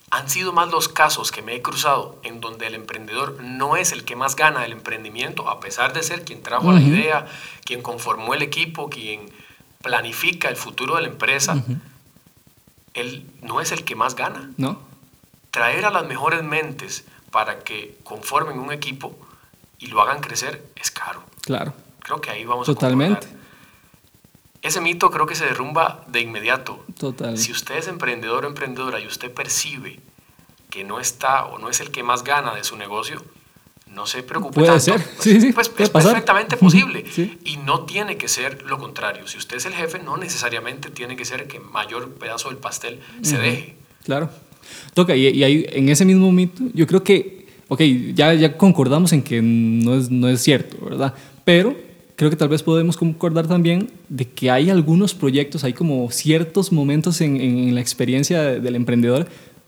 han 0.09 0.29
sido 0.29 0.51
más 0.51 0.71
los 0.71 0.89
casos 0.89 1.31
que 1.31 1.43
me 1.43 1.55
he 1.55 1.61
cruzado 1.61 2.19
en 2.23 2.41
donde 2.41 2.65
el 2.65 2.73
emprendedor 2.73 3.37
no 3.41 3.77
es 3.77 3.91
el 3.91 4.03
que 4.03 4.15
más 4.15 4.35
gana 4.35 4.61
del 4.61 4.71
emprendimiento, 4.71 5.47
a 5.47 5.59
pesar 5.59 5.93
de 5.93 6.01
ser 6.01 6.25
quien 6.25 6.41
trajo 6.41 6.71
la 6.71 6.81
idea, 6.81 7.27
quien 7.63 7.83
conformó 7.83 8.33
el 8.33 8.41
equipo, 8.41 8.89
quien 8.89 9.29
planifica 9.83 10.49
el 10.49 10.55
futuro 10.55 10.95
de 10.95 11.03
la 11.03 11.07
empresa. 11.09 11.63
Él 12.95 13.25
no 13.43 13.61
es 13.61 13.71
el 13.71 13.83
que 13.83 13.95
más 13.95 14.15
gana. 14.15 14.49
¿No? 14.57 14.79
Traer 15.51 15.85
a 15.85 15.91
las 15.91 16.05
mejores 16.07 16.43
mentes 16.43 17.05
para 17.29 17.59
que 17.59 17.97
conformen 18.03 18.57
un 18.57 18.71
equipo 18.71 19.15
y 19.77 19.87
lo 19.87 20.01
hagan 20.01 20.19
crecer 20.19 20.65
es 20.75 20.89
caro. 20.89 21.23
Claro, 21.41 21.73
Creo 21.99 22.19
que 22.19 22.31
ahí 22.31 22.43
vamos 22.43 22.67
a 22.67 22.73
totalmente. 22.73 23.40
Ese 24.61 24.79
mito 24.81 25.09
creo 25.09 25.25
que 25.25 25.35
se 25.35 25.45
derrumba 25.45 26.03
de 26.07 26.21
inmediato. 26.21 26.85
Total. 26.99 27.37
Si 27.37 27.51
usted 27.51 27.77
es 27.77 27.87
emprendedor 27.87 28.45
o 28.45 28.47
emprendedora 28.47 28.99
y 28.99 29.07
usted 29.07 29.31
percibe 29.31 29.99
que 30.69 30.83
no 30.83 30.99
está 30.99 31.45
o 31.45 31.57
no 31.57 31.69
es 31.69 31.79
el 31.79 31.89
que 31.91 32.03
más 32.03 32.23
gana 32.23 32.53
de 32.53 32.63
su 32.63 32.75
negocio, 32.77 33.23
no 33.87 34.05
se 34.05 34.23
preocupe 34.23 34.55
Puede 34.55 34.67
tanto. 34.67 34.83
ser. 34.83 34.95
Pues, 35.03 35.17
Sí, 35.19 35.41
sí, 35.41 35.51
pues 35.51 35.67
puede 35.69 35.83
es 35.85 35.89
pasar. 35.89 36.11
perfectamente 36.11 36.57
posible. 36.57 37.03
Sí. 37.11 37.37
Y 37.43 37.57
no 37.57 37.85
tiene 37.85 38.17
que 38.17 38.27
ser 38.27 38.61
lo 38.63 38.77
contrario. 38.77 39.27
Si 39.27 39.37
usted 39.37 39.57
es 39.57 39.65
el 39.65 39.73
jefe, 39.73 39.99
no 39.99 40.15
necesariamente 40.17 40.89
tiene 40.91 41.15
que 41.17 41.25
ser 41.25 41.47
que 41.47 41.59
mayor 41.59 42.13
pedazo 42.13 42.49
del 42.49 42.57
pastel 42.57 42.99
se 43.21 43.37
deje. 43.37 43.75
Claro. 44.05 44.29
Toca, 44.93 45.15
y, 45.15 45.27
y 45.27 45.43
ahí, 45.43 45.65
en 45.69 45.89
ese 45.89 46.05
mismo 46.05 46.31
mito, 46.31 46.63
yo 46.73 46.87
creo 46.87 47.03
que, 47.03 47.47
ok, 47.67 47.81
ya, 48.13 48.33
ya 48.33 48.55
concordamos 48.57 49.11
en 49.11 49.23
que 49.23 49.41
no 49.41 49.95
es, 49.95 50.09
no 50.09 50.29
es 50.29 50.41
cierto, 50.41 50.77
¿verdad? 50.85 51.13
Pero 51.43 51.75
creo 52.21 52.29
que 52.29 52.37
tal 52.37 52.49
vez 52.49 52.61
podemos 52.61 52.97
concordar 52.97 53.47
también 53.47 53.89
de 54.07 54.25
que 54.25 54.51
hay 54.51 54.69
algunos 54.69 55.15
proyectos, 55.15 55.63
hay 55.63 55.73
como 55.73 56.11
ciertos 56.11 56.71
momentos 56.71 57.19
en, 57.19 57.41
en 57.41 57.73
la 57.73 57.81
experiencia 57.81 58.43
del 58.59 58.75
emprendedor 58.75 59.25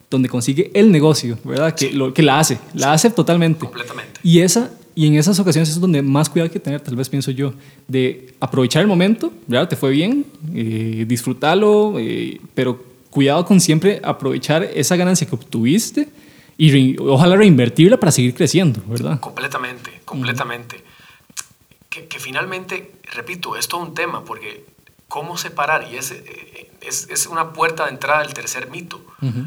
donde 0.08 0.28
consigue 0.28 0.70
el 0.72 0.92
negocio, 0.92 1.36
¿verdad? 1.42 1.74
Que, 1.74 1.90
lo, 1.90 2.14
que 2.14 2.22
la 2.22 2.38
hace, 2.38 2.60
la 2.72 2.92
hace 2.92 3.10
totalmente. 3.10 3.58
Completamente. 3.58 4.20
Y, 4.22 4.38
esa, 4.38 4.70
y 4.94 5.08
en 5.08 5.16
esas 5.16 5.40
ocasiones 5.40 5.68
es 5.68 5.80
donde 5.80 6.00
más 6.00 6.28
cuidado 6.28 6.46
hay 6.46 6.52
que 6.52 6.60
tener, 6.60 6.80
tal 6.80 6.94
vez 6.94 7.08
pienso 7.08 7.32
yo, 7.32 7.54
de 7.88 8.32
aprovechar 8.38 8.82
el 8.82 8.86
momento, 8.86 9.32
¿verdad? 9.48 9.68
Te 9.68 9.74
fue 9.74 9.90
bien, 9.90 10.24
eh, 10.54 11.06
disfrútalo, 11.08 11.98
eh, 11.98 12.40
pero 12.54 12.84
cuidado 13.10 13.44
con 13.44 13.60
siempre 13.60 14.00
aprovechar 14.04 14.62
esa 14.62 14.94
ganancia 14.94 15.26
que 15.26 15.34
obtuviste 15.34 16.08
y 16.56 16.96
ojalá 16.98 17.34
reinvertirla 17.34 17.98
para 17.98 18.12
seguir 18.12 18.32
creciendo, 18.32 18.80
¿verdad? 18.86 19.18
Completamente, 19.18 19.90
completamente. 20.04 20.84
Que, 21.94 22.06
que, 22.06 22.18
finalmente, 22.18 22.92
repito, 23.12 23.56
es 23.56 23.68
todo 23.68 23.80
un 23.80 23.94
tema, 23.94 24.24
porque 24.24 24.64
cómo 25.08 25.38
separar, 25.38 25.88
y 25.92 25.96
es, 25.96 26.10
eh, 26.10 26.70
es, 26.80 27.08
es 27.10 27.26
una 27.26 27.52
puerta 27.52 27.84
de 27.84 27.90
entrada 27.90 28.22
del 28.22 28.34
tercer 28.34 28.68
mito. 28.70 29.00
Uh 29.22 29.46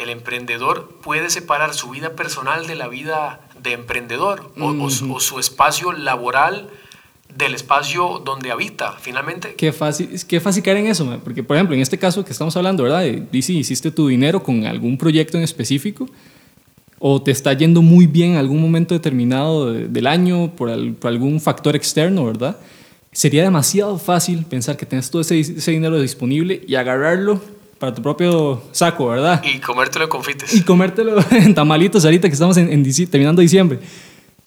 el 0.00 0.08
emprendedor 0.08 0.98
puede 1.02 1.30
separar 1.30 1.74
su 1.74 1.90
vida 1.90 2.16
personal 2.16 2.66
de 2.66 2.74
la 2.74 2.88
vida 2.88 3.40
de 3.62 3.72
emprendedor 3.72 4.50
o, 4.58 4.90
su 4.90 5.38
espacio 5.38 5.92
laboral 5.92 6.70
del 7.36 7.54
espacio 7.54 8.20
donde 8.24 8.50
habita, 8.50 8.92
finalmente. 8.98 9.54
Qué 9.54 9.72
fácil, 9.72 10.08
qué 10.26 10.40
fácil 10.40 10.62
caer 10.62 10.78
en 10.78 10.86
eso, 10.86 11.20
porque 11.22 11.42
por 11.42 11.56
ejemplo, 11.56 11.76
en 11.76 11.82
este 11.82 11.98
caso 11.98 12.24
que 12.24 12.32
estamos 12.32 12.56
hablando, 12.56 12.82
¿verdad? 12.82 13.04
Dice, 13.30 13.52
hiciste 13.52 13.90
tu 13.90 14.08
dinero 14.08 14.42
con 14.42 14.66
algún 14.66 14.96
proyecto 14.96 15.36
en 15.36 15.44
específico 15.44 16.08
o 17.02 17.20
te 17.20 17.30
está 17.30 17.54
yendo 17.54 17.80
muy 17.80 18.06
bien 18.06 18.32
en 18.32 18.36
algún 18.36 18.60
momento 18.60 18.94
determinado 18.94 19.72
del 19.72 20.06
año 20.06 20.52
por, 20.54 20.70
algún 20.70 21.40
factor 21.40 21.74
externo, 21.74 22.26
¿verdad? 22.26 22.58
Sería 23.10 23.42
demasiado 23.42 23.98
fácil 23.98 24.44
pensar 24.44 24.76
que 24.76 24.86
tienes 24.86 25.10
todo 25.10 25.22
ese, 25.22 25.40
ese 25.40 25.70
dinero 25.70 26.00
disponible 26.00 26.62
y 26.68 26.74
agarrarlo 26.74 27.40
para 27.78 27.94
tu 27.94 28.02
propio 28.02 28.62
saco, 28.72 29.08
¿verdad? 29.08 29.42
Y 29.42 29.58
comértelo 29.58 30.04
en 30.04 30.10
confites. 30.10 30.54
Y 30.54 30.62
comértelo 30.62 31.16
en 31.30 31.54
tamalitos 31.54 32.04
ahorita 32.04 32.28
que 32.28 32.34
estamos 32.34 32.58
en, 32.58 32.82
terminando 33.08 33.40
diciembre. 33.40 33.80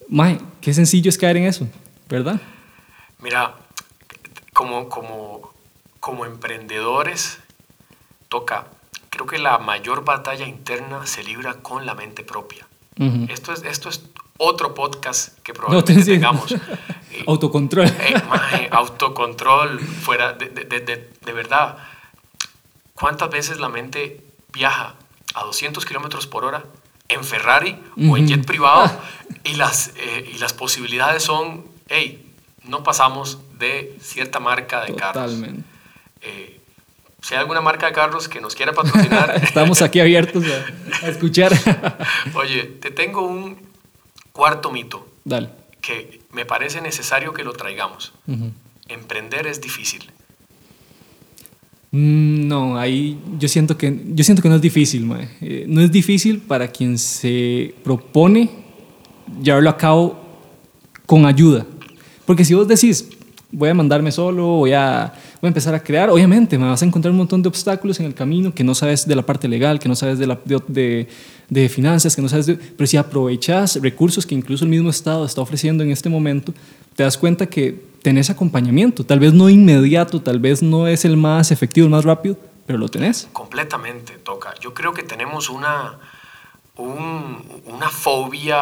Mae, 0.07 0.38
qué 0.62 0.72
sencillo 0.75 1.10
es 1.10 1.17
caer 1.17 1.38
en 1.38 1.45
eso, 1.45 1.67
¿verdad? 2.07 2.39
Mira, 3.19 3.55
como, 4.53 4.88
como, 4.88 5.51
como 6.00 6.27
emprendedores, 6.27 7.39
toca, 8.29 8.67
creo 9.13 9.27
que 9.27 9.38
la 9.38 9.60
mayor 9.60 10.03
batalla 10.03 10.48
interna 10.48 11.05
se 11.05 11.24
libra 11.24 11.55
con 11.55 11.86
la 11.86 11.93
mente 11.93 12.24
propia. 12.24 12.67
esto, 13.29 13.53
es, 13.53 13.63
esto 13.63 13.89
es 13.89 14.03
otro 14.38 14.74
podcast 14.74 15.39
que 15.39 15.53
probablemente 15.53 16.03
tengamos. 16.03 16.55
autocontrol. 17.27 17.88
Eh, 17.88 18.70
autocontrol, 18.72 19.79
fuera 19.79 20.34
de, 20.34 20.50
de, 20.50 20.79
de, 20.79 21.10
de 21.24 21.34
verdad 21.34 21.77
¿Cuántas 22.93 23.29
veces 23.29 23.60
la 23.60 23.70
mente 23.70 24.24
viaja 24.51 24.96
a 25.34 25.43
200 25.43 25.86
kilómetros 25.86 26.27
por 26.27 26.46
hora 26.46 26.63
en 27.10 27.24
Ferrari 27.24 27.77
o 28.10 28.17
en 28.17 28.27
jet 28.27 28.46
privado 28.46 28.89
y, 29.43 29.55
las, 29.55 29.93
eh, 29.98 30.32
y 30.34 30.38
las 30.38 30.53
posibilidades 30.53 31.24
son, 31.24 31.65
hey, 31.89 32.34
no 32.63 32.84
pasamos 32.84 33.39
de 33.58 33.98
cierta 34.00 34.39
marca 34.39 34.86
de 34.86 34.96
carros. 34.96 35.25
Totalmente. 35.25 35.63
Eh, 36.22 36.52
si 37.24 37.36
hay 37.36 37.39
alguna 37.39 37.62
marca 37.62 37.88
de 37.88 37.94
carros 37.94 38.27
que 38.27 38.42
nos 38.42 38.53
quiera 38.53 38.74
patrocinar. 38.74 39.36
Estamos 39.44 39.82
aquí 39.82 40.01
abiertos 40.01 40.44
a, 41.01 41.08
escuchar. 41.08 41.53
Oye, 42.34 42.63
te 42.82 42.92
tengo 42.92 43.22
un 43.22 43.58
cuarto 44.34 44.72
mito. 44.72 45.08
Dale. 45.24 45.50
Que 45.80 46.20
me 46.34 46.46
parece 46.46 46.82
necesario 46.82 47.34
que 47.34 47.46
lo 47.46 47.53
traigamos. 47.53 48.12
Emprender 48.89 49.48
es 49.48 49.62
difícil. 49.62 50.12
Mm, 51.92 52.48
no, 52.48 52.77
ahí 52.77 53.18
yo 53.39 53.48
siento 53.48 53.77
que, 53.77 54.01
yo 54.08 54.24
siento 54.25 54.42
que 54.42 54.50
no 54.50 54.56
es 54.56 54.62
difícil, 54.62 55.10
eh, 55.39 55.65
no 55.68 55.80
es 55.80 55.92
difícil 55.92 56.42
para 56.42 56.68
quien 56.68 56.98
se 56.98 57.74
propone 57.84 58.50
llevarlo 59.42 59.70
a 59.70 59.77
cabo 59.77 60.20
con 61.06 61.25
ayuda. 61.25 61.65
Porque 62.25 62.44
si 62.44 62.53
vos 62.53 62.68
decís, 62.68 63.10
voy 63.51 63.70
a 63.70 63.74
mandarme 63.74 64.12
solo, 64.12 64.44
voy 64.44 64.74
a, 64.74 65.13
voy 65.43 65.47
a 65.47 65.50
empezar 65.50 65.75
a 65.75 65.83
crear, 65.83 66.09
obviamente 66.09 66.57
me 66.57 66.69
vas 66.69 66.81
a 66.81 66.85
encontrar 66.85 67.12
un 67.12 67.17
montón 67.17 67.41
de 67.41 67.50
obstáculos 67.50 68.00
en 68.00 68.05
el 68.05 68.15
camino 68.15 68.53
que 68.53 68.63
no 68.63 68.73
sabes 68.73 69.05
de 69.05 69.13
la 69.13 69.23
parte 69.23 69.50
legal, 69.50 69.77
que 69.77 69.89
no 69.89 69.95
sabes 69.95 70.17
de, 70.17 70.25
la, 70.25 70.39
de, 70.45 71.09
de, 71.50 71.67
finanzas, 71.67 72.15
que 72.15 72.21
no 72.21 72.29
sabes 72.29 72.45
de, 72.45 72.55
pero 72.55 72.88
si 72.88 72.95
aprovechas 72.95 73.75
recursos 73.81 74.25
que 74.25 74.35
incluso 74.35 74.63
el 74.63 74.71
mismo 74.71 74.89
Estado 74.89 75.25
está 75.25 75.41
ofreciendo 75.41 75.83
en 75.83 75.91
este 75.91 76.07
momento, 76.07 76.53
te 76.95 77.03
das 77.03 77.17
cuenta 77.17 77.45
que 77.47 77.77
tenés 78.01 78.29
acompañamiento. 78.29 79.05
Tal 79.05 79.19
vez 79.19 79.33
no 79.33 79.50
inmediato, 79.50 80.21
tal 80.21 80.39
vez 80.39 80.63
no 80.63 80.88
es 80.88 81.03
el 81.03 81.17
más 81.17 81.51
efectivo, 81.51 81.88
el 81.88 81.91
más 81.91 82.05
rápido, 82.05 82.38
pero 82.65 82.79
lo 82.79 82.88
tenés. 82.88 83.27
Completamente, 83.33 84.13
toca. 84.13 84.53
Yo 84.62 84.73
creo 84.73 84.93
que 84.93 85.03
tenemos 85.03 85.50
una, 85.50 86.00
una 86.77 87.89
fobia 87.89 88.62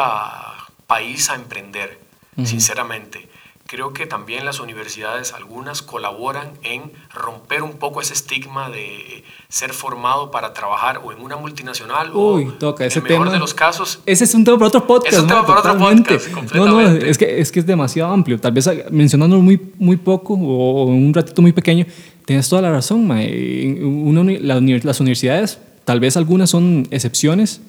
país 0.88 1.30
a 1.30 1.36
emprender, 1.36 2.00
sinceramente 2.44 3.30
creo 3.72 3.94
que 3.94 4.06
también 4.06 4.44
las 4.44 4.60
universidades, 4.60 5.32
algunas 5.32 5.82
colaboran 5.82 6.52
en 6.62 6.92
romper 7.14 7.64
un 7.64 7.72
poco 7.72 8.02
ese 8.02 8.14
estigma 8.14 8.70
de 8.70 9.24
ser 9.48 9.72
formado 9.72 10.30
para 10.30 10.52
trabajar 10.52 11.00
o 11.02 11.14
en 11.14 11.22
una 11.22 11.38
multinacional 11.38 12.12
Uy, 12.14 12.52
toca 12.60 12.86
ese 12.86 13.00
en 13.00 13.06
el 13.06 13.12
mejor 13.14 13.32
de 13.32 13.40
los 13.40 13.54
casos. 13.54 14.02
Ese 14.06 14.26
es 14.26 14.34
un 14.36 14.44
tema 14.44 14.58
para 14.58 14.68
otro 14.68 14.86
podcast. 14.86 15.14
Es 15.14 15.20
un 15.22 15.28
tema 15.30 15.48
para 15.48 15.60
otro 15.62 15.78
podcast, 15.78 16.28
No, 16.54 16.66
no, 16.66 16.82
es 16.82 17.18
que, 17.18 17.40
es 17.40 17.50
que 17.50 17.62
es 17.62 17.66
demasiado 17.66 18.12
amplio. 18.12 18.38
Tal 18.42 18.52
vez 18.52 18.70
mencionándolo 18.92 19.42
muy, 19.42 19.58
muy 19.80 19.96
poco 19.96 20.34
o 20.34 20.88
un 20.88 21.14
ratito 21.14 21.42
muy 21.42 21.54
pequeño, 21.54 21.86
tienes 22.26 22.50
toda 22.50 22.64
la 22.64 22.72
razón. 22.72 23.08
las 23.08 25.00
universidades, 25.00 25.60
tal 25.86 26.02
vez 26.02 26.18
algunas 26.18 26.50
son 26.50 26.90
excepciones, 26.92 27.62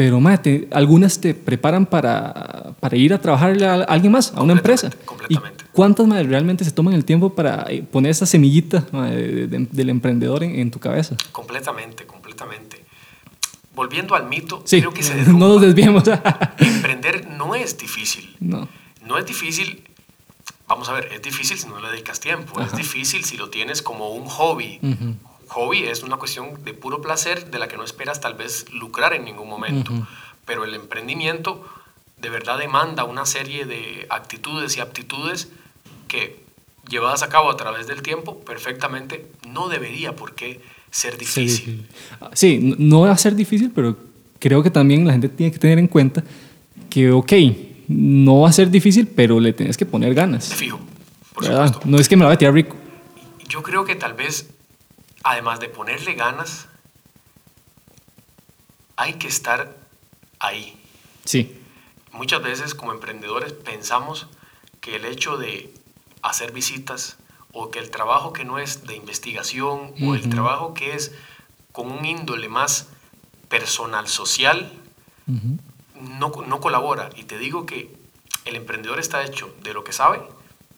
pero 0.00 0.18
mate, 0.18 0.66
algunas 0.70 1.20
te 1.20 1.34
preparan 1.34 1.84
para, 1.84 2.72
para 2.80 2.96
ir 2.96 3.12
a 3.12 3.20
trabajar 3.20 3.62
a 3.62 3.74
alguien 3.82 4.10
más, 4.10 4.32
a 4.34 4.42
una 4.42 4.54
empresa. 4.54 4.88
Completamente. 5.04 5.64
¿Y 5.66 5.68
cuántas 5.72 6.06
madres 6.06 6.26
realmente 6.26 6.64
se 6.64 6.70
toman 6.70 6.94
el 6.94 7.04
tiempo 7.04 7.34
para 7.34 7.66
eh, 7.68 7.82
poner 7.82 8.12
esa 8.12 8.24
semillita 8.24 8.80
del 8.80 9.90
emprendedor 9.90 10.42
en, 10.42 10.70
tu 10.70 10.78
cabeza? 10.78 11.16
Completamente, 11.32 12.06
completamente. 12.06 12.82
Volviendo 13.74 14.14
al 14.14 14.26
mito, 14.26 14.62
sí, 14.64 14.80
creo 14.80 14.94
que 14.94 15.02
se 15.02 15.16
no 15.32 15.48
nos 15.48 15.60
desviemos. 15.60 16.02
Emprender 16.58 17.28
no 17.28 17.54
es 17.54 17.76
difícil. 17.76 18.34
No. 18.40 18.68
No 19.06 19.18
es 19.18 19.26
difícil. 19.26 19.84
Vamos 20.66 20.88
a 20.88 20.94
ver, 20.94 21.12
es 21.12 21.20
difícil 21.20 21.58
si 21.58 21.68
no 21.68 21.78
le 21.78 21.90
dedicas 21.90 22.20
tiempo. 22.20 22.58
Es 22.62 22.74
difícil 22.74 23.22
si 23.26 23.36
lo 23.36 23.50
tienes 23.50 23.82
como 23.82 24.12
un 24.12 24.24
hobby 24.24 24.80
hobby 25.50 25.84
es 25.84 26.02
una 26.02 26.16
cuestión 26.16 26.62
de 26.64 26.74
puro 26.74 27.02
placer 27.02 27.50
de 27.50 27.58
la 27.58 27.66
que 27.66 27.76
no 27.76 27.84
esperas 27.84 28.20
tal 28.20 28.34
vez 28.34 28.66
lucrar 28.72 29.14
en 29.14 29.24
ningún 29.24 29.48
momento. 29.48 29.92
Pero 30.46 30.64
el 30.64 30.74
emprendimiento 30.74 31.64
de 32.20 32.30
verdad 32.30 32.58
demanda 32.58 33.04
una 33.04 33.26
serie 33.26 33.64
de 33.64 34.06
actitudes 34.10 34.76
y 34.76 34.80
aptitudes 34.80 35.48
que 36.06 36.40
llevadas 36.88 37.22
a 37.22 37.28
cabo 37.28 37.50
a 37.50 37.56
través 37.56 37.86
del 37.86 38.02
tiempo 38.02 38.38
perfectamente 38.40 39.26
no 39.48 39.68
debería 39.68 40.14
por 40.14 40.34
qué 40.34 40.60
ser 40.90 41.18
difícil. 41.18 41.86
Sí, 42.32 42.76
no 42.78 43.00
va 43.00 43.12
a 43.12 43.18
ser 43.18 43.34
difícil, 43.34 43.72
pero 43.74 43.96
creo 44.38 44.62
que 44.62 44.70
también 44.70 45.04
la 45.04 45.12
gente 45.12 45.28
tiene 45.28 45.52
que 45.52 45.58
tener 45.58 45.78
en 45.78 45.88
cuenta 45.88 46.22
que, 46.88 47.10
ok, 47.10 47.32
no 47.88 48.40
va 48.40 48.50
a 48.50 48.52
ser 48.52 48.70
difícil, 48.70 49.08
pero 49.08 49.40
le 49.40 49.52
tienes 49.52 49.76
que 49.76 49.86
poner 49.86 50.14
ganas. 50.14 50.54
fijo, 50.54 50.78
por 51.34 51.44
supuesto. 51.44 51.80
No 51.84 51.98
es 51.98 52.08
que 52.08 52.16
me 52.16 52.22
la 52.22 52.28
va 52.28 52.34
a 52.34 52.38
tirar 52.38 52.54
rico. 52.54 52.76
Yo 53.48 53.62
creo 53.64 53.84
que 53.84 53.96
tal 53.96 54.14
vez 54.14 54.48
además 55.22 55.60
de 55.60 55.68
ponerle 55.68 56.14
ganas, 56.14 56.68
hay 58.96 59.14
que 59.14 59.28
estar 59.28 59.76
ahí. 60.38 60.76
Sí. 61.24 61.56
Muchas 62.12 62.42
veces 62.42 62.74
como 62.74 62.92
emprendedores 62.92 63.52
pensamos 63.52 64.26
que 64.80 64.96
el 64.96 65.04
hecho 65.04 65.36
de 65.36 65.72
hacer 66.22 66.52
visitas 66.52 67.16
o 67.52 67.70
que 67.70 67.78
el 67.78 67.90
trabajo 67.90 68.32
que 68.32 68.44
no 68.44 68.58
es 68.58 68.86
de 68.86 68.96
investigación 68.96 69.94
o 70.02 70.14
el 70.14 70.28
trabajo 70.28 70.74
que 70.74 70.94
es 70.94 71.12
con 71.72 71.90
un 71.90 72.04
índole 72.04 72.48
más 72.48 72.88
personal, 73.48 74.08
social, 74.08 74.72
no, 75.26 76.30
no, 76.46 76.60
colabora. 76.60 77.10
Y 77.16 77.24
te 77.24 77.38
digo 77.38 77.66
que 77.66 77.94
el 78.44 78.56
emprendedor 78.56 78.98
está 78.98 79.24
hecho 79.24 79.54
de 79.62 79.74
lo 79.74 79.84
que 79.84 79.92
sabe, 79.92 80.20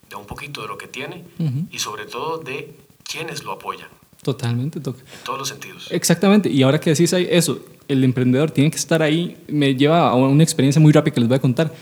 de 0.09 0.17
un 0.17 0.27
poquito 0.27 0.63
de 0.63 0.69
lo 0.69 0.79
que 0.79 0.89
tiene 0.89 1.25
y 1.71 1.79
sobre 1.79 2.07
todo 2.07 2.39
de 2.39 2.77
quienes 3.05 3.45
lo 3.45 3.53
apoyan. 3.53 3.89
Totalmente, 4.23 4.79
toca. 4.79 5.01
En 5.01 5.25
todos 5.25 5.39
los 5.41 5.49
sentidos. 5.49 5.89
Exactamente. 5.91 6.49
Y 6.49 6.63
ahora 6.63 6.79
que 6.79 6.91
decís 6.91 7.13
eso, 7.13 7.59
el 7.89 8.05
emprendedor 8.05 8.53
tiene 8.53 8.71
que 8.71 8.77
estar 8.77 9.03
ahí, 9.03 9.37
me 9.49 9.75
lleva 9.75 10.09
a 10.09 10.15
una 10.15 10.45
experiencia 10.45 10.81
muy 10.81 10.93
rápida 10.93 11.15
que 11.15 11.21
les 11.21 11.29
voy 11.29 11.37
a 11.37 11.41
contar. 11.41 11.73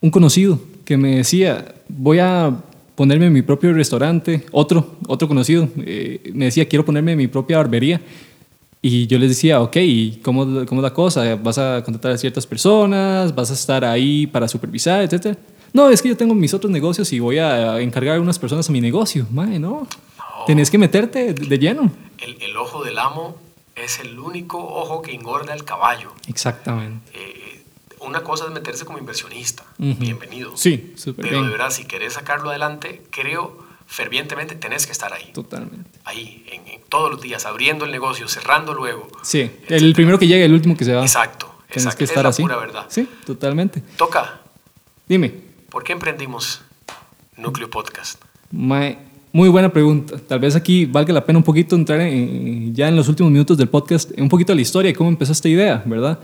Un 0.00 0.10
conocido 0.10 0.58
que 0.86 0.96
me 0.96 1.16
decía, 1.16 1.74
voy 1.88 2.18
a 2.18 2.56
ponerme 2.94 3.28
mi 3.28 3.42
propio 3.42 3.74
restaurante, 3.74 4.46
otro, 4.52 4.96
otro 5.06 5.28
conocido, 5.28 5.68
eh, 5.78 6.30
me 6.34 6.46
decía, 6.46 6.66
quiero 6.66 6.84
ponerme 6.84 7.14
mi 7.14 7.28
propia 7.28 7.58
barbería. 7.58 8.00
Y 8.80 9.06
yo 9.06 9.18
les 9.18 9.28
decía, 9.28 9.60
ok, 9.60 9.76
¿y 9.76 10.20
cómo, 10.22 10.64
cómo 10.64 10.80
es 10.80 10.82
la 10.82 10.94
cosa? 10.94 11.36
¿Vas 11.36 11.58
a 11.58 11.82
contratar 11.84 12.12
a 12.12 12.18
ciertas 12.18 12.46
personas? 12.46 13.34
¿Vas 13.34 13.50
a 13.50 13.54
estar 13.54 13.84
ahí 13.84 14.26
para 14.26 14.48
supervisar, 14.48 15.02
etcétera? 15.02 15.36
No, 15.74 15.90
es 15.90 16.00
que 16.00 16.08
yo 16.08 16.16
tengo 16.16 16.34
mis 16.34 16.52
otros 16.52 16.70
negocios 16.72 17.12
y 17.12 17.20
voy 17.20 17.38
a 17.38 17.80
encargar 17.80 18.16
a 18.16 18.20
unas 18.20 18.38
personas 18.38 18.68
a 18.68 18.72
mi 18.72 18.80
negocio. 18.80 19.26
Mae, 19.30 19.58
no. 19.58 19.86
Tenés 20.46 20.70
que 20.70 20.78
meterte 20.78 21.34
de, 21.34 21.58
lleno. 21.58 21.92
El, 22.18 22.42
el, 22.42 22.56
ojo 22.56 22.84
del 22.84 22.98
amo 22.98 23.36
es 23.74 24.00
el 24.00 24.18
único 24.18 24.58
ojo 24.58 25.02
que 25.02 25.12
engorda 25.12 25.54
el 25.54 25.64
caballo. 25.64 26.12
Exactamente. 26.26 27.10
Eh, 27.14 27.64
una 28.00 28.22
cosa 28.22 28.46
es 28.46 28.50
meterse 28.50 28.84
como 28.84 28.98
inversionista. 28.98 29.64
Bienvenido. 29.78 30.56
Sí, 30.56 30.94
súper 30.96 31.26
Pero 31.26 31.42
de 31.44 31.50
verdad, 31.50 31.70
si 31.70 31.84
querés 31.84 32.14
sacarlo 32.14 32.50
adelante, 32.50 33.02
creo 33.10 33.62
fervientemente 33.86 34.54
tenés 34.54 34.86
que 34.86 34.92
estar 34.92 35.12
ahí. 35.12 35.30
Totalmente. 35.32 35.90
Ahí, 36.04 36.44
en, 36.50 36.62
todos 36.88 37.10
los 37.10 37.20
días, 37.20 37.46
abriendo 37.46 37.84
el 37.84 37.90
negocio, 37.90 38.28
cerrando 38.28 38.74
luego. 38.74 39.08
Sí, 39.22 39.50
el 39.68 39.94
primero 39.94 40.18
que 40.18 40.26
llega, 40.26 40.44
el 40.44 40.52
último 40.52 40.76
que 40.76 40.84
se 40.84 40.94
va. 40.94 41.02
Exacto. 41.02 41.52
Tienes 41.70 41.94
que 41.94 42.04
estar 42.04 42.26
es 42.26 42.30
así. 42.30 42.42
pura 42.42 42.56
verdad. 42.56 42.86
Sí, 42.88 43.08
totalmente. 43.24 43.82
Toca. 43.96 44.40
Dime. 45.08 45.32
¿Por 45.70 45.84
qué 45.84 45.92
emprendimos 45.92 46.60
Núcleo 47.36 47.70
Podcast? 47.70 48.22
Muy 49.32 49.48
buena 49.48 49.72
pregunta. 49.72 50.16
Tal 50.18 50.38
vez 50.38 50.54
aquí 50.54 50.84
valga 50.84 51.12
la 51.12 51.24
pena 51.24 51.38
un 51.38 51.42
poquito 51.44 51.74
entrar 51.74 52.00
ya 52.72 52.88
en 52.88 52.96
los 52.96 53.08
últimos 53.08 53.32
minutos 53.32 53.56
del 53.56 53.68
podcast, 53.68 54.10
un 54.18 54.28
poquito 54.28 54.52
a 54.52 54.54
la 54.54 54.60
historia 54.60 54.90
y 54.90 54.94
cómo 54.94 55.08
empezó 55.08 55.32
esta 55.32 55.48
idea, 55.48 55.82
¿verdad? 55.86 56.18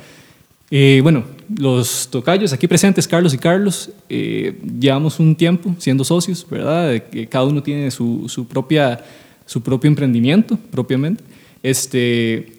Eh, 0.70 1.00
bueno, 1.02 1.24
los 1.56 2.08
tocayos 2.10 2.52
aquí 2.52 2.66
presentes, 2.66 3.08
Carlos 3.08 3.32
y 3.32 3.38
Carlos, 3.38 3.90
eh, 4.10 4.60
llevamos 4.78 5.18
un 5.18 5.34
tiempo 5.34 5.74
siendo 5.78 6.04
socios, 6.04 6.46
¿verdad? 6.48 7.02
Cada 7.30 7.46
uno 7.46 7.62
tiene 7.62 7.90
su, 7.90 8.46
propia, 8.48 9.02
su 9.46 9.62
propio 9.62 9.88
emprendimiento, 9.88 10.58
propiamente. 10.70 11.24
Este, 11.62 12.52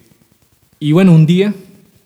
y 0.80 0.90
bueno, 0.90 1.12
un 1.12 1.24
día 1.24 1.54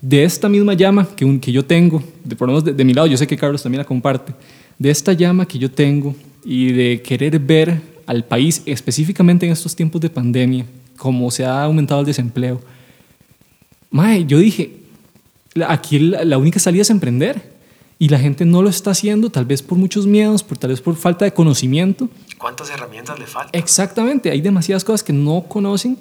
de 0.02 0.24
esta 0.24 0.50
misma 0.50 0.74
llama 0.74 1.08
que, 1.16 1.40
que 1.40 1.50
yo 1.50 1.64
tengo, 1.64 2.02
de, 2.22 2.36
por 2.36 2.48
lo 2.48 2.54
menos 2.54 2.76
de, 2.76 2.84
mi 2.84 2.92
lado, 2.92 3.06
yo 3.06 3.16
sé 3.16 3.26
que 3.26 3.38
Carlos 3.38 3.62
también 3.62 3.78
la 3.78 3.86
comparte, 3.86 4.34
de 4.78 4.90
esta 4.90 5.14
llama 5.14 5.46
que 5.46 5.58
yo 5.58 5.70
tengo 5.70 6.14
y 6.44 6.72
de 6.72 7.00
querer 7.00 7.38
ver 7.38 7.93
al 8.06 8.24
país, 8.24 8.62
específicamente 8.66 9.46
en 9.46 9.52
estos 9.52 9.74
tiempos 9.74 10.00
de 10.00 10.10
pandemia, 10.10 10.66
cómo 10.96 11.30
se 11.30 11.44
ha 11.44 11.62
aumentado 11.64 12.00
el 12.00 12.06
desempleo. 12.06 12.60
Mae, 13.90 14.24
yo 14.24 14.38
dije, 14.38 14.84
aquí 15.68 15.98
la, 15.98 16.38
única 16.38 16.58
salida 16.58 16.82
es 16.82 16.90
emprender. 16.90 17.54
Y 17.96 18.08
la 18.08 18.18
gente 18.18 18.44
no 18.44 18.60
lo 18.60 18.68
está 18.68 18.90
haciendo, 18.90 19.30
tal 19.30 19.44
vez 19.44 19.62
por 19.62 19.78
muchos 19.78 20.04
miedos, 20.04 20.42
por, 20.42 20.58
tal 20.58 20.70
vez 20.70 20.80
por 20.80 20.96
falta 20.96 21.24
de 21.24 21.32
conocimiento. 21.32 22.08
¿Cuántas 22.38 22.68
herramientas 22.70 23.18
le 23.18 23.26
faltan? 23.26 23.50
Exactamente, 23.52 24.30
hay 24.30 24.40
demasiadas 24.40 24.82
cosas 24.82 25.04
que 25.04 25.12
no 25.12 25.44
conocen, 25.44 25.96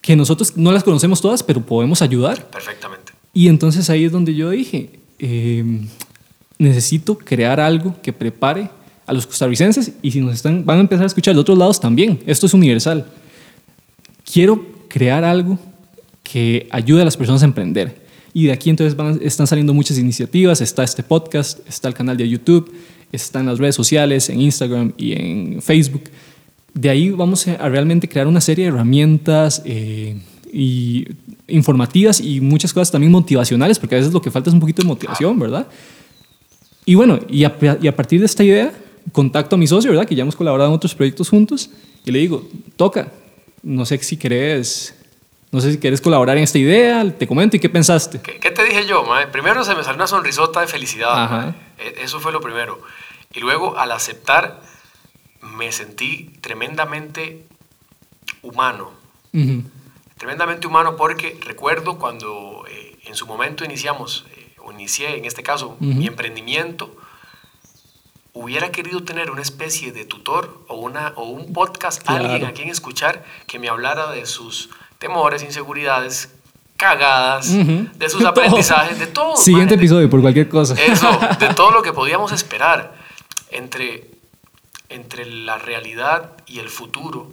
que 0.00 0.16
nosotros 0.16 0.56
no 0.56 0.72
las 0.72 0.82
conocemos 0.82 1.20
todas, 1.20 1.42
pero 1.42 1.60
podemos 1.60 2.00
ayudar. 2.00 2.48
Perfectamente. 2.48 3.12
Y 3.34 3.48
entonces 3.48 3.90
ahí 3.90 4.06
es 4.06 4.10
donde 4.10 4.34
yo 4.34 4.48
dije, 4.50 4.98
em, 5.18 5.86
necesito 6.58 7.18
crear 7.18 7.60
algo 7.60 7.94
que 8.02 8.12
prepare 8.12 8.70
a 9.08 9.12
los 9.12 9.26
costarricenses 9.26 9.92
y 10.02 10.10
si 10.10 10.20
nos 10.20 10.34
están, 10.34 10.64
van 10.64 10.78
a 10.78 10.80
empezar 10.82 11.04
a 11.04 11.06
escuchar 11.06 11.34
de 11.34 11.40
otros 11.40 11.58
lados 11.58 11.80
también, 11.80 12.20
esto 12.26 12.46
es 12.46 12.54
universal. 12.54 13.06
Quiero 14.30 14.64
crear 14.88 15.24
algo 15.24 15.58
que 16.22 16.68
ayude 16.70 17.02
a 17.02 17.04
las 17.04 17.16
personas 17.16 17.42
a 17.42 17.46
emprender. 17.46 18.06
Y 18.34 18.46
de 18.46 18.52
aquí 18.52 18.70
entonces 18.70 18.94
van, 18.94 19.18
están 19.22 19.46
saliendo 19.46 19.72
muchas 19.72 19.98
iniciativas, 19.98 20.60
está 20.60 20.84
este 20.84 21.02
podcast, 21.02 21.66
está 21.66 21.88
el 21.88 21.94
canal 21.94 22.16
de 22.16 22.28
YouTube, 22.28 22.70
están 23.10 23.46
las 23.46 23.58
redes 23.58 23.74
sociales, 23.74 24.28
en 24.28 24.42
Instagram 24.42 24.92
y 24.96 25.12
en 25.12 25.62
Facebook. 25.62 26.04
De 26.74 26.90
ahí 26.90 27.10
vamos 27.10 27.48
a 27.48 27.68
realmente 27.68 28.08
crear 28.08 28.26
una 28.26 28.40
serie 28.40 28.66
de 28.66 28.68
herramientas, 28.68 29.62
eh, 29.64 30.16
y 30.52 31.06
informativas 31.46 32.20
y 32.20 32.40
muchas 32.40 32.72
cosas 32.72 32.90
también 32.90 33.12
motivacionales, 33.12 33.78
porque 33.78 33.94
a 33.94 33.98
veces 33.98 34.12
lo 34.12 34.20
que 34.20 34.30
falta 34.30 34.50
es 34.50 34.54
un 34.54 34.60
poquito 34.60 34.82
de 34.82 34.88
motivación, 34.88 35.38
¿verdad? 35.38 35.66
Y 36.84 36.94
bueno, 36.94 37.18
y 37.28 37.44
a, 37.44 37.56
y 37.80 37.86
a 37.86 37.96
partir 37.96 38.20
de 38.20 38.26
esta 38.26 38.44
idea, 38.44 38.72
contacto 39.12 39.56
a 39.56 39.58
mi 39.58 39.66
socio, 39.66 39.90
¿verdad? 39.90 40.06
Que 40.06 40.14
ya 40.14 40.22
hemos 40.22 40.36
colaborado 40.36 40.70
en 40.70 40.76
otros 40.76 40.94
proyectos 40.94 41.28
juntos, 41.28 41.70
y 42.04 42.10
le 42.10 42.18
digo, 42.18 42.48
toca, 42.76 43.12
no 43.62 43.84
sé 43.84 43.98
si 43.98 44.16
querés, 44.16 44.94
no 45.50 45.60
sé 45.60 45.72
si 45.72 45.78
quieres 45.78 46.00
colaborar 46.00 46.36
en 46.36 46.44
esta 46.44 46.58
idea, 46.58 47.10
te 47.16 47.26
comento, 47.26 47.56
¿y 47.56 47.60
qué 47.60 47.68
pensaste? 47.68 48.20
¿Qué, 48.20 48.50
te 48.50 48.64
dije 48.64 48.86
yo, 48.86 49.04
mae? 49.04 49.26
Primero 49.26 49.64
se 49.64 49.74
me 49.74 49.82
salió 49.82 49.96
una 49.96 50.06
sonrisota 50.06 50.60
de 50.60 50.66
felicidad, 50.66 51.54
e, 51.78 52.02
eso 52.02 52.20
fue 52.20 52.32
lo 52.32 52.40
primero. 52.40 52.80
Y 53.34 53.40
luego, 53.40 53.78
al 53.78 53.92
aceptar, 53.92 54.60
me 55.40 55.70
sentí 55.72 56.32
tremendamente 56.40 57.44
humano 58.42 58.92
tremendamente 60.18 60.66
humano 60.66 60.96
porque 60.96 61.38
recuerdo 61.40 61.98
cuando 61.98 62.64
eh, 62.68 62.98
en 63.04 63.14
su 63.14 63.26
momento 63.26 63.64
iniciamos, 63.64 64.26
eh, 64.36 64.54
o 64.58 64.72
inicié 64.72 65.16
en 65.16 65.24
este 65.24 65.42
caso, 65.42 65.76
mi 65.80 66.06
emprendimiento, 66.06 66.94
hubiera 68.32 68.70
querido 68.70 69.02
tener 69.02 69.30
una 69.30 69.42
especie 69.42 69.92
de 69.92 70.04
tutor 70.04 70.64
o, 70.68 70.76
una, 70.76 71.12
o 71.16 71.24
un 71.24 71.52
podcast, 71.52 72.08
alguien 72.08 72.44
a 72.44 72.52
quien 72.52 72.68
escuchar 72.68 73.24
que 73.46 73.58
me 73.58 73.68
hablara 73.68 74.10
de 74.10 74.26
sus 74.26 74.70
temores, 74.98 75.42
inseguridades, 75.42 76.34
cagadas, 76.76 77.52
de 77.52 78.08
sus 78.08 78.24
aprendizajes, 78.24 78.98
de 78.98 79.06
todo. 79.06 79.36
Siguiente 79.36 79.74
episodio, 79.74 80.08
por 80.08 80.20
cualquier 80.20 80.48
cosa. 80.48 80.74
Eso, 80.74 81.18
de 81.38 81.48
todo 81.54 81.70
lo 81.70 81.82
que 81.82 81.92
podíamos 81.92 82.32
esperar 82.32 82.94
entre, 83.50 84.10
entre 84.88 85.26
la 85.26 85.58
realidad 85.58 86.32
y 86.46 86.60
el 86.60 86.68
futuro 86.68 87.32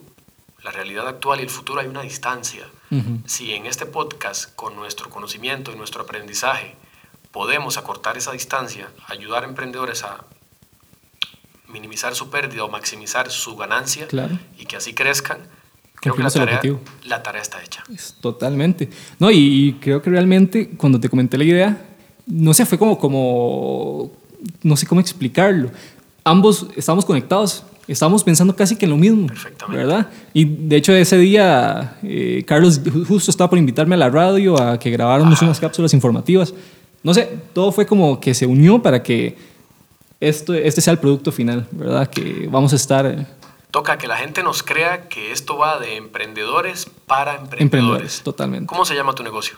la 0.65 0.71
realidad 0.71 1.08
actual 1.08 1.39
y 1.39 1.43
el 1.43 1.49
futuro 1.51 1.79
hay 1.79 1.88
una 1.88 2.01
distancia. 2.01 2.67
Si 3.25 3.53
en 3.53 3.67
este 3.67 3.86
podcast, 3.86 4.55
con 4.55 4.75
nuestro 4.75 5.12
conocimiento 5.12 5.71
y 5.71 5.75
nuestro 5.75 6.01
aprendizaje, 6.01 6.75
podemos 7.31 7.77
acortar 7.77 8.17
esa 8.17 8.31
distancia, 8.31 8.89
ayudar 9.08 9.43
a 9.43 9.47
emprendedores 9.47 10.03
a 10.03 10.23
minimizar 11.75 12.15
su 12.15 12.29
pérdida 12.29 12.63
o 12.63 12.69
maximizar 12.69 13.29
su 13.29 13.57
ganancia 13.57 14.07
y 14.57 14.65
que 14.65 14.77
así 14.77 14.93
crezcan, 14.93 15.39
creo 15.95 16.15
que 16.15 16.23
la 16.23 16.29
tarea, 16.29 16.61
la 17.03 17.21
tarea, 17.21 17.41
está 17.41 17.61
hecha. 17.61 17.83
totalmente. 18.21 18.89
No, 19.19 19.29
y, 19.29 19.77
creo 19.81 20.01
que 20.01 20.09
realmente 20.09 20.69
cuando 20.77 20.99
te 20.99 21.09
comenté 21.09 21.38
la 21.38 21.43
idea, 21.43 21.85
no 22.27 22.53
sé, 22.53 22.65
fue 22.65 22.77
como, 22.77 22.97
como, 22.97 24.09
no 24.63 24.77
sé 24.77 24.88
cómo 24.88 25.01
explicarlo. 25.01 25.69
Ambos 26.23 26.67
estamos 26.77 27.03
conectados 27.03 27.65
estábamos 27.88 28.23
pensando 28.23 28.55
casi 28.55 28.75
que 28.75 28.85
en 28.85 28.91
lo 28.91 28.97
mismo. 28.97 29.27
¿Verdad? 29.69 30.09
Y 30.33 30.45
de 30.45 30.77
hecho 30.77 30.93
ese 30.93 31.17
día 31.17 31.97
eh, 32.03 32.43
Carlos 32.47 32.81
justo 33.07 33.29
estaba 33.29 33.49
por 33.49 33.59
invitarme 33.59 33.95
a 33.95 33.97
la 33.97 34.09
radio 34.09 34.59
a 34.59 34.79
que 34.79 34.89
grabáramos 34.89 35.41
unas 35.41 35.59
cápsulas 35.59 35.93
informativas. 35.93 36.53
No 37.03 37.13
sé, 37.13 37.29
todo 37.53 37.71
fue 37.71 37.85
como 37.85 38.19
que 38.19 38.33
se 38.33 38.47
unió 38.47 38.81
para 38.81 39.03
que 39.03 39.38
esto, 40.19 40.54
este 40.54 40.82
sea 40.82 40.93
el 40.93 40.99
producto 40.99 41.32
final, 41.32 41.67
¿verdad? 41.71 42.10
Que 42.10 42.47
vamos 42.49 42.73
a 42.73 42.75
estar... 42.75 43.06
Eh, 43.06 43.25
Toca 43.71 43.97
que 43.97 44.08
la 44.08 44.17
gente 44.17 44.41
nos 44.41 44.63
crea 44.63 45.10
que 45.10 45.32
esto 45.32 45.58
va 45.58 45.80
de 45.80 45.97
emprendedores 45.97 46.88
para 47.06 47.32
emprendedores. 47.32 47.62
Emprendedores, 47.62 48.21
totalmente. 48.23 48.67
¿Cómo 48.67 48.86
se 48.86 48.95
llama 48.95 49.13
tu 49.13 49.23
negocio? 49.23 49.58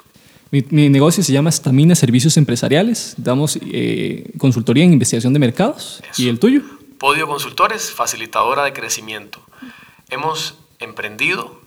Mi, 0.50 0.90
negocio 0.90 1.24
se 1.24 1.34
llama 1.34 1.52
Stamina 1.52 1.94
Servicios 1.94 2.38
Empresariales. 2.38 3.16
Damos 3.18 3.60
eh, 3.62 4.32
consultoría 4.38 4.86
en 4.86 4.94
investigación 4.94 5.34
de 5.34 5.40
mercados. 5.40 6.02
¿Y 6.18 6.30
el 6.30 6.40
tuyo? 6.40 6.62
Podio 6.98 7.28
Consultores, 7.28 7.92
facilitadora 7.92 8.64
de 8.64 8.74
crecimiento. 8.74 9.40
Hemos 10.10 10.58
emprendido, 10.80 11.62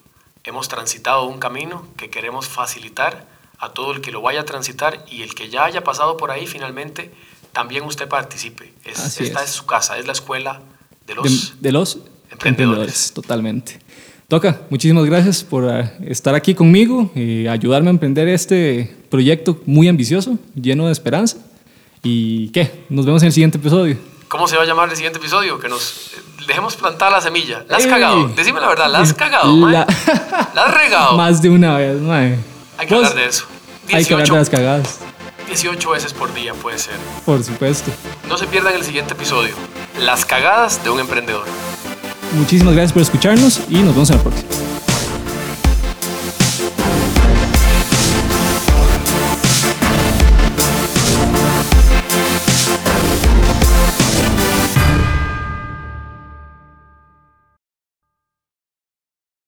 hemos 0.45 0.69
transitado 0.69 1.27
un 1.27 1.39
camino 1.39 1.87
que 1.97 2.11
queremos 2.11 2.49
facilitar 2.49 3.29
a 3.59 3.71
todo 3.71 3.93
el 3.93 4.01
que 4.01 4.11
lo 4.11 4.23
vaya 4.23 4.41
a 4.41 4.45
transitar 4.45 5.05
y 5.09 5.23
el 5.23 5.35
que 5.35 5.51
ya 5.51 5.65
haya 5.65 5.85
pasado 5.85 6.17
por 6.17 6.31
ahí 6.31 6.47
finalmente 6.47 7.13
también 7.53 7.85
usted 7.85 8.09
participe. 8.09 8.73
esta 8.85 9.43
es. 9.43 9.51
su 9.51 9.67
casa, 9.67 9.99
es 9.99 10.07
la 10.07 10.13
escuela 10.13 10.61
de 11.07 11.15
los, 11.15 11.61
de, 11.61 11.73
los 11.73 11.99
emprendedores. 12.31 13.13
Totalmente. 13.13 13.79
Toca, 14.29 14.61
muchísimas 14.71 15.05
gracias 15.07 15.43
por 15.43 15.69
eh, 15.69 15.91
estar 16.07 16.37
aquí 16.37 16.55
conmigo 16.55 17.11
y 17.17 17.49
ayudarme 17.49 17.89
a 17.89 17.91
emprender 17.91 18.29
este 18.29 18.97
proyecto 19.11 19.61
muy 19.67 19.89
ambicioso, 19.89 20.39
lleno 20.55 20.87
de 20.87 20.93
esperanza. 20.93 21.39
¿Y 22.03 22.51
qué? 22.51 22.85
Nos 22.89 23.07
vemos 23.07 23.23
en 23.23 23.27
el 23.27 23.33
siguiente 23.33 23.59
episodio. 23.59 23.99
¿Cómo 24.29 24.47
se 24.47 24.57
va 24.57 24.63
a 24.63 24.67
llamar 24.67 24.89
el 24.89 24.95
siguiente 24.95 25.19
episodio? 25.19 25.59
Que 25.59 25.69
nos 25.69 26.13
dejemos 26.47 26.77
plantar 26.77 27.11
la 27.11 27.21
semilla. 27.21 27.65
¿La 27.69 27.79
has 27.79 27.87
cagado? 27.87 28.29
Decime 28.29 28.61
la 28.61 28.69
verdad, 28.69 28.89
¿la 28.89 29.01
has 29.01 29.13
cagado, 29.13 29.69
la... 29.69 29.85
¿La 30.55 30.65
has 30.67 30.75
regado? 30.75 31.13
Más 31.17 31.43
de 31.43 31.51
una 31.51 31.77
vez, 31.77 32.01
mae. 32.01 32.39
Hay 32.79 32.87
que 32.87 32.95
hablar 32.95 33.15
de 33.15 33.27
eso. 33.27 33.47
18, 33.89 33.97
hay 33.97 34.05
que 34.05 34.15
hablar 34.15 34.29
de 34.29 34.35
las 34.37 34.51
cagadas. 34.51 35.01
18 35.51 35.91
veces 35.91 36.13
por 36.13 36.33
día 36.33 36.55
puede 36.55 36.79
ser. 36.79 36.95
Por 37.27 37.43
supuesto. 37.43 37.91
No 38.29 38.39
se 38.39 38.47
pierdan 38.47 38.75
el 38.75 38.85
siguiente 38.85 39.15
episodio. 39.15 39.53
Las 39.99 40.25
cagadas 40.25 40.83
de 40.85 40.91
un 40.91 41.01
emprendedor. 41.01 41.45
Muchísimas 42.37 42.75
gracias 42.75 42.93
por 42.93 43.03
escucharnos 43.03 43.61
y 43.69 43.79
nos 43.79 43.93
vemos 43.93 44.11
en 44.11 44.17
la 44.19 44.23
próxima. 44.23 44.70